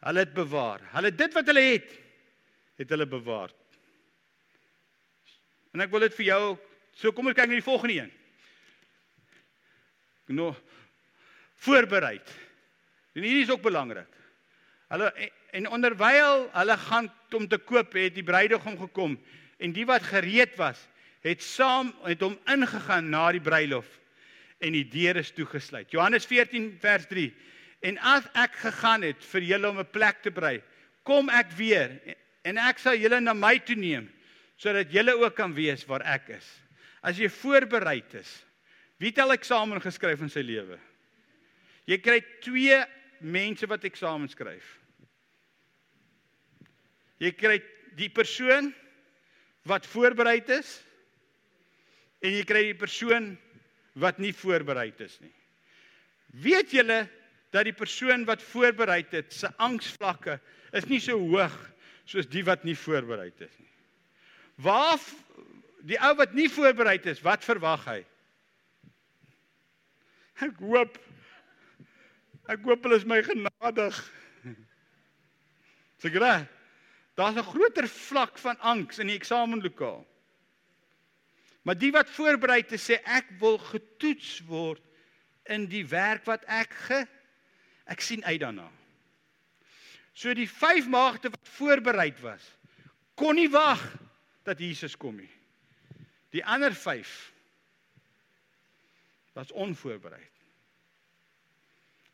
[0.04, 0.82] Hulle het bewaar.
[0.92, 1.94] Hulle dit wat hulle het,
[2.76, 3.54] het hulle bewaar.
[5.78, 6.44] En ek wil dit vir jou
[6.98, 8.14] so kom ons kyk na die volgende een.
[10.34, 10.50] Nou
[11.62, 12.16] voorberei.
[13.14, 14.10] En hierdie is ook belangrik.
[14.90, 15.12] Hulle
[15.54, 19.16] en onderwyl hulle gaan om te koop, het die bruidegom gekom
[19.62, 20.82] en die wat gereed was,
[21.26, 23.88] het saam het hom ingegaan na die bruilof
[24.58, 25.94] en die deure is toegesluit.
[25.94, 27.30] Johannes 14 vers 3.
[27.86, 30.62] En as ek gegaan het vir julle om 'n plek te berei,
[31.04, 32.00] kom ek weer
[32.42, 34.10] en ek sal julle na my toe neem
[34.58, 36.48] sodat julle ook kan weet waar ek is.
[37.06, 38.32] As jy voorberei is,
[38.98, 40.80] wie het al eksamen geskryf in sy lewe?
[41.88, 42.80] Jy kry twee
[43.22, 44.66] mense wat eksamen skryf.
[47.22, 47.58] Jy kry
[47.98, 48.74] die persoon
[49.68, 50.78] wat voorberei is
[52.22, 53.36] en jy kry die persoon
[53.98, 55.34] wat nie voorberei is nie.
[56.44, 57.06] Weet julle
[57.54, 60.38] dat die persoon wat voorberei het se angsvlakke
[60.76, 61.56] is nie so hoog
[62.08, 63.74] soos die wat nie voorberei is nie.
[64.58, 65.00] Waar
[65.86, 68.00] die ou wat nie voorberei is, wat verwag hy?
[70.42, 70.98] Ek hoop
[72.48, 73.98] ek hoop hulle is my genadig.
[76.02, 76.46] Seker reg?
[77.18, 80.06] Daar's 'n groter vlak van angs in die eksamenlokaal.
[81.62, 84.82] Maar die wat voorberei te sê ek wil getoets word
[85.46, 87.08] in die werk wat ek ge
[87.86, 88.70] ek sien uit daarna.
[90.14, 92.58] So die vyf maagde wat voorberei was,
[93.16, 93.82] kon nie wag
[94.48, 95.32] dat Jesus kom nie.
[96.34, 97.14] Die ander vyf
[99.38, 100.24] was onvoorberei.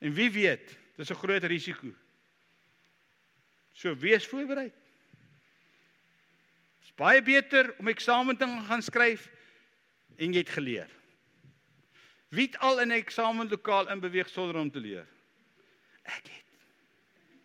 [0.04, 1.94] En wie weet, dis 'n groot risiko.
[3.74, 4.72] So wees voorberei
[7.00, 9.30] baie beter om eksamen te gaan skryf
[10.16, 10.90] en jy het geleer.
[12.34, 15.08] Wie het al in 'n eksamenlokaal in beweeg sonder om te leer?
[16.04, 16.50] Ek het.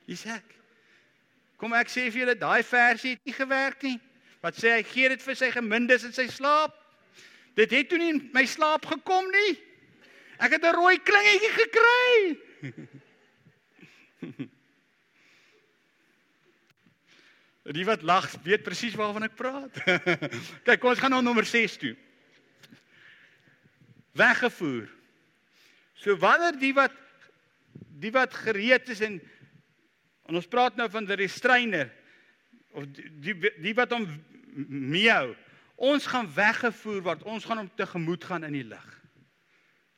[0.06, 0.44] Dis ek.
[1.56, 4.00] Kom ek sê vir julle daai versie het nie gewerk nie.
[4.44, 6.74] Wat sê hy gee dit vir sy gemindes in sy slaap?
[7.58, 9.58] Dit het toe nie in my slaap gekom nie.
[10.38, 12.38] Ek het 'n rooi klingetjie gekry.
[17.68, 19.74] Die wat lag, weet presies waarvan ek praat.
[20.66, 21.96] Kyk, kom ons gaan nou nommer 6 toe.
[24.16, 24.88] Weggevoer.
[26.00, 26.94] So wanneer die wat
[28.00, 29.20] die wat gereed is en,
[30.30, 31.90] en ons praat nou van die restrainer
[32.76, 32.86] of
[33.22, 34.06] die die, wat hom
[34.68, 35.34] meeu,
[35.76, 37.24] ons gaan weggevoer word.
[37.28, 38.88] Ons gaan hom tegemoet gaan in die lig.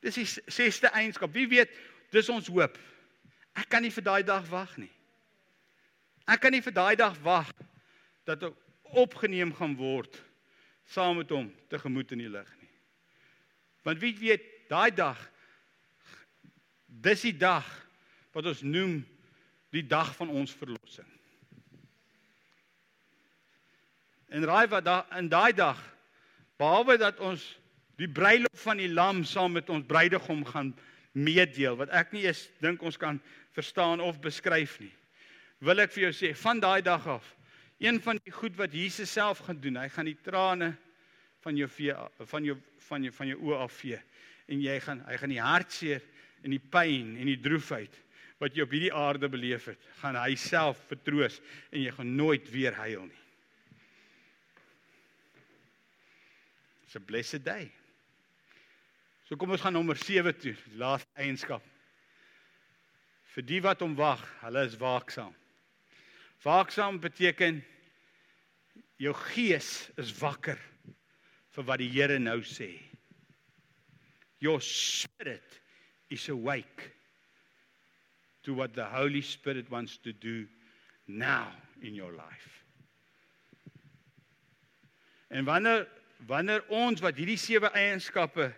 [0.01, 1.33] Dis die sesde eienskap.
[1.33, 1.73] Wie weet,
[2.13, 2.77] dis ons hoop.
[3.57, 4.91] Ek kan nie vir daai dag wag nie.
[6.29, 7.49] Ek kan nie vir daai dag wag
[8.29, 10.19] dat ek opgeneem gaan word
[10.91, 12.71] saam met hom tegemoet in die lig nie.
[13.87, 15.19] Want wie weet, daai dag
[17.01, 17.67] dis die dag
[18.35, 18.99] wat ons noem
[19.71, 21.10] die dag van ons verlossing.
[24.31, 25.79] En raai wat da in daai dag
[26.61, 27.43] behalwe dat ons
[27.99, 30.71] die bruilof van die lam saam met ons bruidegom gaan
[31.11, 33.19] meedeel wat ek nie eens dink ons kan
[33.55, 34.93] verstaan of beskryf nie
[35.59, 37.27] wil ek vir jou sê van daai dag af
[37.81, 40.71] een van die goed wat Jesus self gaan doen hy gaan die trane
[41.43, 41.97] van jou vee
[42.31, 42.55] van jou
[42.87, 43.99] van jou van jou oë af vee
[44.47, 46.07] en jy gaan hy gaan die hartseer
[46.45, 47.99] en die pyn en die droefheid
[48.41, 51.37] wat jy op hierdie aarde beleef het, gaan hy self vertroos
[51.69, 53.20] en jy gaan nooit weer huil nie.
[56.91, 57.71] It's a blessed day.
[59.23, 61.63] So kom ons gaan nommer 7 toe, die laaste eienskap.
[63.31, 65.31] Vir die wat hom wag, hulle is waaksaam.
[66.43, 67.61] Waaksaam beteken
[68.99, 69.69] jou gees
[70.03, 70.59] is wakker
[71.55, 72.67] vir wat die Here nou sê.
[74.43, 75.61] Your spirit
[76.11, 76.89] is awake
[78.43, 80.43] to what the Holy Spirit wants to do
[81.07, 82.51] now in your life.
[85.31, 85.87] En wanneer
[86.27, 88.51] wanneer ons wat hierdie sewe eienskappe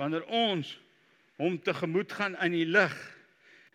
[0.00, 0.74] wanneer ons
[1.40, 2.94] hom tegemoet gaan in die lig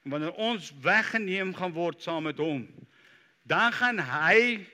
[0.06, 2.66] en wanneer ons weggeneem gaan word saam met hom
[3.50, 4.66] dan gaan hy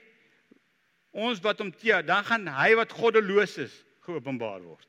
[1.16, 4.88] ons wat hom teë dan gaan hy wat goddeloos is geopenbaar word.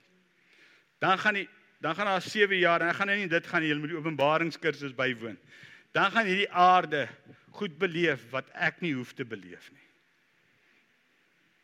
[1.02, 1.48] Dan gaan die
[1.78, 4.00] dan gaan daar 7 jaar en dan gaan hy nie dit gaan jy moet die
[4.00, 5.36] openbaringskursus bywoon.
[5.94, 7.04] Dan gaan hierdie aarde
[7.54, 9.86] goed beleef wat ek nie hoef te beleef nie.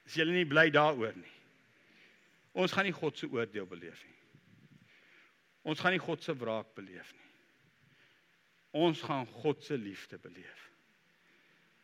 [0.05, 1.32] Is julle nie bly daaroor nie
[2.53, 4.19] Ons gaan nie God se oordeel beleef nie.
[5.63, 7.29] Ons gaan nie God se wraak beleef nie.
[8.73, 10.69] Ons gaan God se liefde beleef.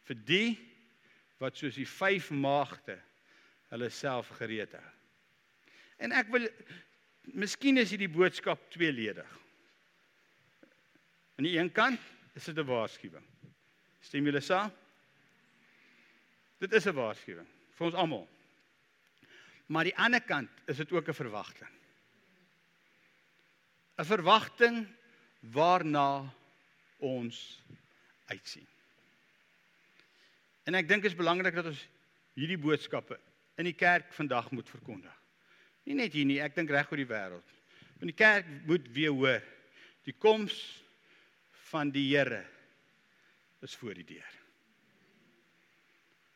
[0.09, 0.49] Vir die
[1.39, 2.97] wat soos die vyf maagde
[3.69, 4.87] hulle self gereed hou.
[6.01, 6.47] En ek wil
[7.37, 9.29] miskien is hierdie boodskap tweeledig.
[11.37, 12.01] Aan die een kant
[12.35, 13.25] is dit 'n waarskuwing.
[14.01, 14.71] Stem julle saam?
[16.59, 17.47] Dit is 'n waarskuwing
[17.77, 18.27] vir ons almal.
[19.69, 21.69] Maar die ander kant is dit ook 'n verwagting.
[23.97, 24.87] 'n Verwagting
[25.39, 26.33] waarna
[26.97, 27.61] ons
[28.25, 28.67] uitsien.
[30.63, 31.87] En ek dink dit is belangrik dat ons
[32.33, 33.19] hierdie boodskappe
[33.55, 35.15] in die kerk vandag moet verkondig.
[35.83, 37.55] Nie net hier nie, ek dink reg oor die wêreld.
[37.99, 39.41] Want die kerk moet weer hoor
[40.03, 40.83] die koms
[41.69, 42.45] van die Here
[43.61, 44.33] is voor die deur.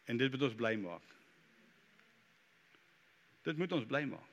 [0.06, 1.12] En dit moet ons bly maak.
[3.44, 4.30] Dit moet ons bly maak.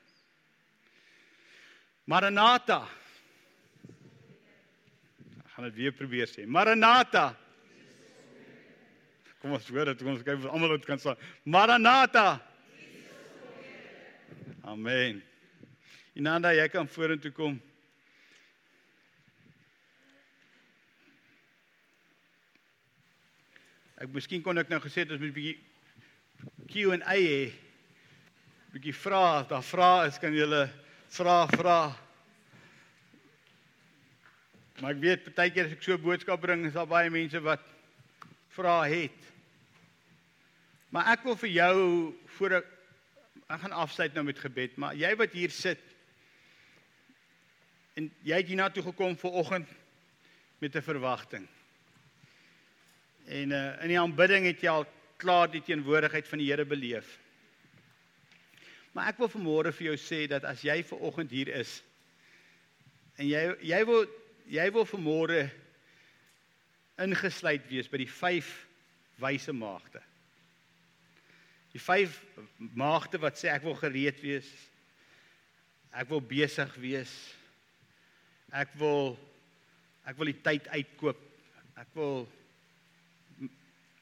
[2.10, 2.80] Maranatha.
[5.38, 6.46] Ek gaan dit weer probeer sê.
[6.46, 7.32] Maranatha.
[9.40, 11.14] Kom ons hoor dit, kom ons kyk of almal dit kan sê.
[11.42, 12.38] Maranatha.
[14.70, 15.22] Amen.
[16.18, 17.58] Inanda, jy kan vorentoe kom.
[24.00, 25.58] Ek miskien kon ek nou gesê het ons moet 'n bietjie
[26.70, 27.69] Q&A hê
[28.70, 30.68] bietjie vra, daar vra is kan julle
[31.10, 31.78] vra vra.
[34.78, 37.64] Maar ek weet partykeer as ek so 'n boodskap bring, is daar baie mense wat
[38.54, 39.18] vra het.
[40.90, 42.66] Maar ek wil vir jou voor ek
[43.50, 45.82] ek gaan afsluit nou met gebed, maar jy wat hier sit
[47.96, 49.68] en jy het hiernatoe gekom vir oggend
[50.60, 51.48] met 'n verwagting.
[53.26, 57.18] En uh in die aanbidding het jy al klaar die teenwoordigheid van die Here beleef.
[58.92, 61.78] Maar ek wil vanmôre vir jou sê dat as jy ver oggend hier is
[63.20, 64.06] en jy jy wil
[64.50, 65.44] jy wil vanmôre
[67.00, 68.48] ingesluit wees by die vyf
[69.20, 70.00] wyse maagde.
[71.70, 72.16] Die vyf
[72.74, 74.48] maagde wat sê ek wil gereed wees.
[75.94, 77.12] Ek wil besig wees.
[78.50, 79.14] Ek wil
[80.08, 81.20] ek wil die tyd uitkoop.
[81.78, 82.24] Ek wil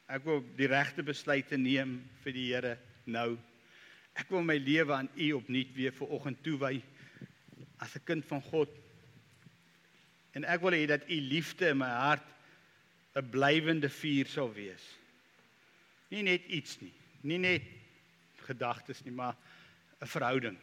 [0.09, 3.35] ek wil die regte besluite neem vir die Here nou.
[4.19, 6.81] Ek wil my lewe aan U opnuut weer vir oggend toewy
[7.79, 8.69] as 'n kind van God.
[10.35, 12.27] En ek wil hê dat U liefde in my hart
[13.15, 14.83] 'n blywende vuur sal wees.
[16.11, 17.63] Nie net iets nie, nie net
[18.47, 19.35] gedagtes nie, maar
[20.01, 20.57] 'n verhouding.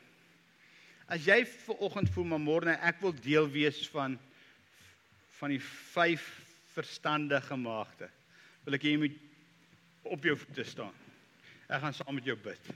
[1.08, 4.18] As jy ver oggend voel maar môre ek wil deel wees van
[5.38, 6.24] van die vyf
[6.72, 8.08] verstandige maagde.
[8.64, 9.18] Wil ek hê jy moet
[10.02, 10.94] op jou voete staan.
[11.68, 12.72] Ek gaan saam met jou bid.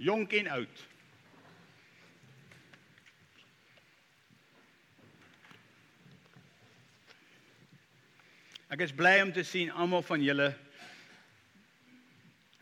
[0.00, 0.86] Jonk en oud.
[8.70, 10.52] Ek is bly om te sien almal van julle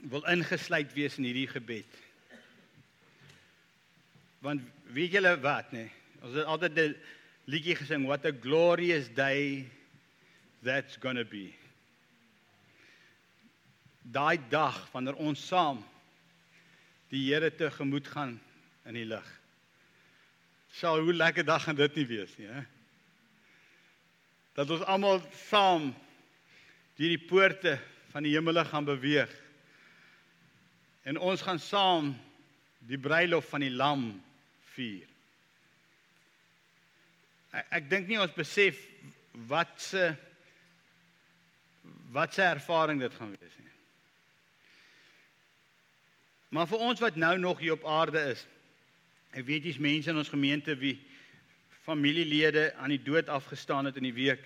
[0.09, 1.99] wil ingesluit wees in hierdie gebed.
[4.43, 4.65] Want
[4.95, 5.85] weet julle wat nê?
[5.85, 5.95] Nee?
[6.25, 6.97] Ons het altyd 'n
[7.47, 9.69] liedjie gesing what a glorious day
[10.63, 11.55] that's going to be.
[14.03, 15.85] Daai dag wanneer ons saam
[17.13, 18.37] die Here tegemoet gaan
[18.89, 19.27] in die lig.
[20.79, 22.63] Sal hoe lekker dag gaan dit nie wees nie, hè?
[24.59, 25.93] Dat ons almal saam
[26.99, 27.77] deur die poorte
[28.13, 29.31] van die hemele gaan beweeg.
[31.07, 32.13] En ons gaan saam
[32.89, 34.11] die bruilof van die lam
[34.75, 35.07] vier.
[37.73, 38.81] Ek dink nie ons besef
[39.49, 40.11] wat se
[42.13, 43.78] wat se ervaring dit gaan wees nie.
[46.49, 48.47] Maar vir ons wat nou nog hier op aarde is,
[49.37, 50.97] ek weet jy's mense in ons gemeente wie
[51.85, 54.45] familielede aan die dood afgestaan het in die week.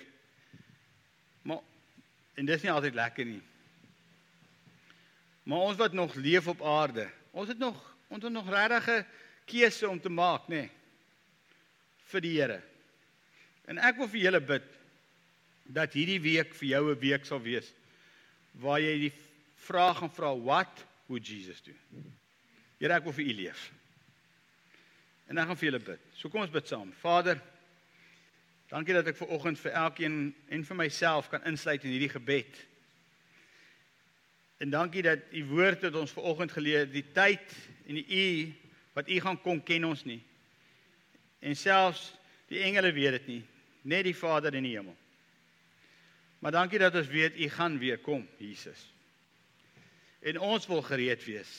[1.46, 1.62] Maar
[2.34, 3.42] en dis nie altyd lekker nie.
[5.46, 7.78] Maar ons wat nog leef op aarde, ons het nog
[8.12, 9.06] ons het nog regtig 'n
[9.46, 10.48] keuse om te maak, nê?
[10.48, 10.70] Nee,
[12.12, 12.62] vir die Here.
[13.64, 14.64] En ek wil vir julle bid
[15.64, 17.72] dat hierdie week vir jou 'n week sal wees
[18.52, 19.12] waar jy die
[19.56, 21.72] vraag gaan vra wat would Jesus do?
[22.80, 23.70] Here ek wil vir u leef.
[25.30, 26.02] En dan gaan vir julle bid.
[26.18, 26.90] So kom ons bid saam.
[27.00, 27.38] Vader,
[28.72, 30.18] dankie dat ek ver oggend vir elkeen
[30.52, 32.58] en vir myself kan insluit in hierdie gebed.
[34.62, 37.54] En dankie dat u woord het ons ver oggend geleer die tyd
[37.86, 38.52] en die uur
[38.92, 40.20] wat u gaan kom ken ons nie.
[41.42, 42.12] En selfs
[42.52, 43.42] die engele weet dit nie,
[43.88, 44.94] net die Vader in die hemel.
[46.42, 48.91] Maar dankie dat ons weet u gaan weer kom, Jesus.
[50.22, 51.52] En ons wil gereed wees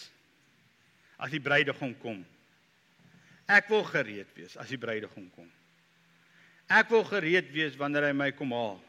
[1.18, 2.24] as die bruidegom kom.
[3.48, 5.50] Ek wil gereed wees as die bruidegom kom.
[6.72, 8.80] Ek wil gereed wees wanneer hy my kom haal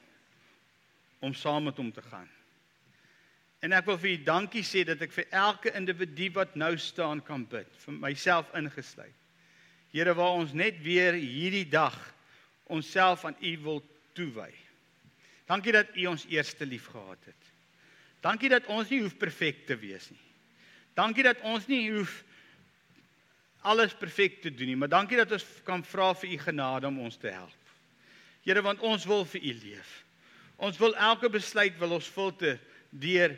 [1.25, 2.29] om saam met hom te gaan.
[3.64, 7.22] En ek wil vir u dankie sê dat ek vir elke individu wat nou staan
[7.25, 9.14] kan bid, vir myself ingesluit.
[9.95, 11.97] Here waar ons net weer hierdie dag
[12.68, 13.81] onsself aan u wil
[14.14, 14.51] toewy.
[15.49, 17.43] Dankie dat U ons eerste lief gehad het.
[18.25, 20.22] Dankie dat ons nie hoef perfek te wees nie.
[20.97, 22.22] Dankie dat ons nie hoef
[23.64, 27.03] alles perfek te doen nie, maar dankie dat ons kan vra vir U genade om
[27.07, 27.61] ons te help.
[28.45, 29.93] Here, want ons wil vir U leef.
[30.61, 32.61] Ons wil elke besluit wil ons filter
[32.91, 33.37] deur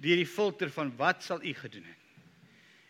[0.00, 1.96] deur die filter van wat sal U gedoen het.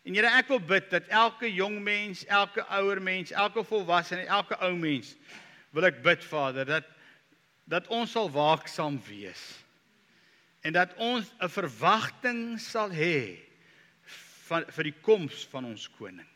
[0.07, 4.59] En Here, ek wil bid dat elke jong mens, elke ouer mens, elke volwassene, elke
[4.63, 5.15] ou mens
[5.75, 6.97] wil ek bid Vader dat
[7.71, 9.43] dat ons sal waaksaam wees
[10.61, 13.37] en dat ons 'n verwagting sal hê
[14.47, 16.27] van vir die koms van ons koning.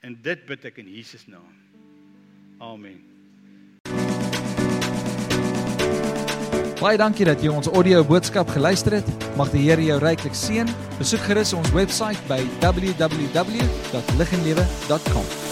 [0.00, 1.54] En dit bid ek in Jesus naam.
[2.58, 3.04] Amen.
[6.80, 9.04] Baie dankie dat jy ons audio boodskap geluister het.
[9.36, 10.68] Mag die Here jou ryklik seën.
[10.96, 15.49] Besoek gerus ons webwerf by www.liginlewe.com.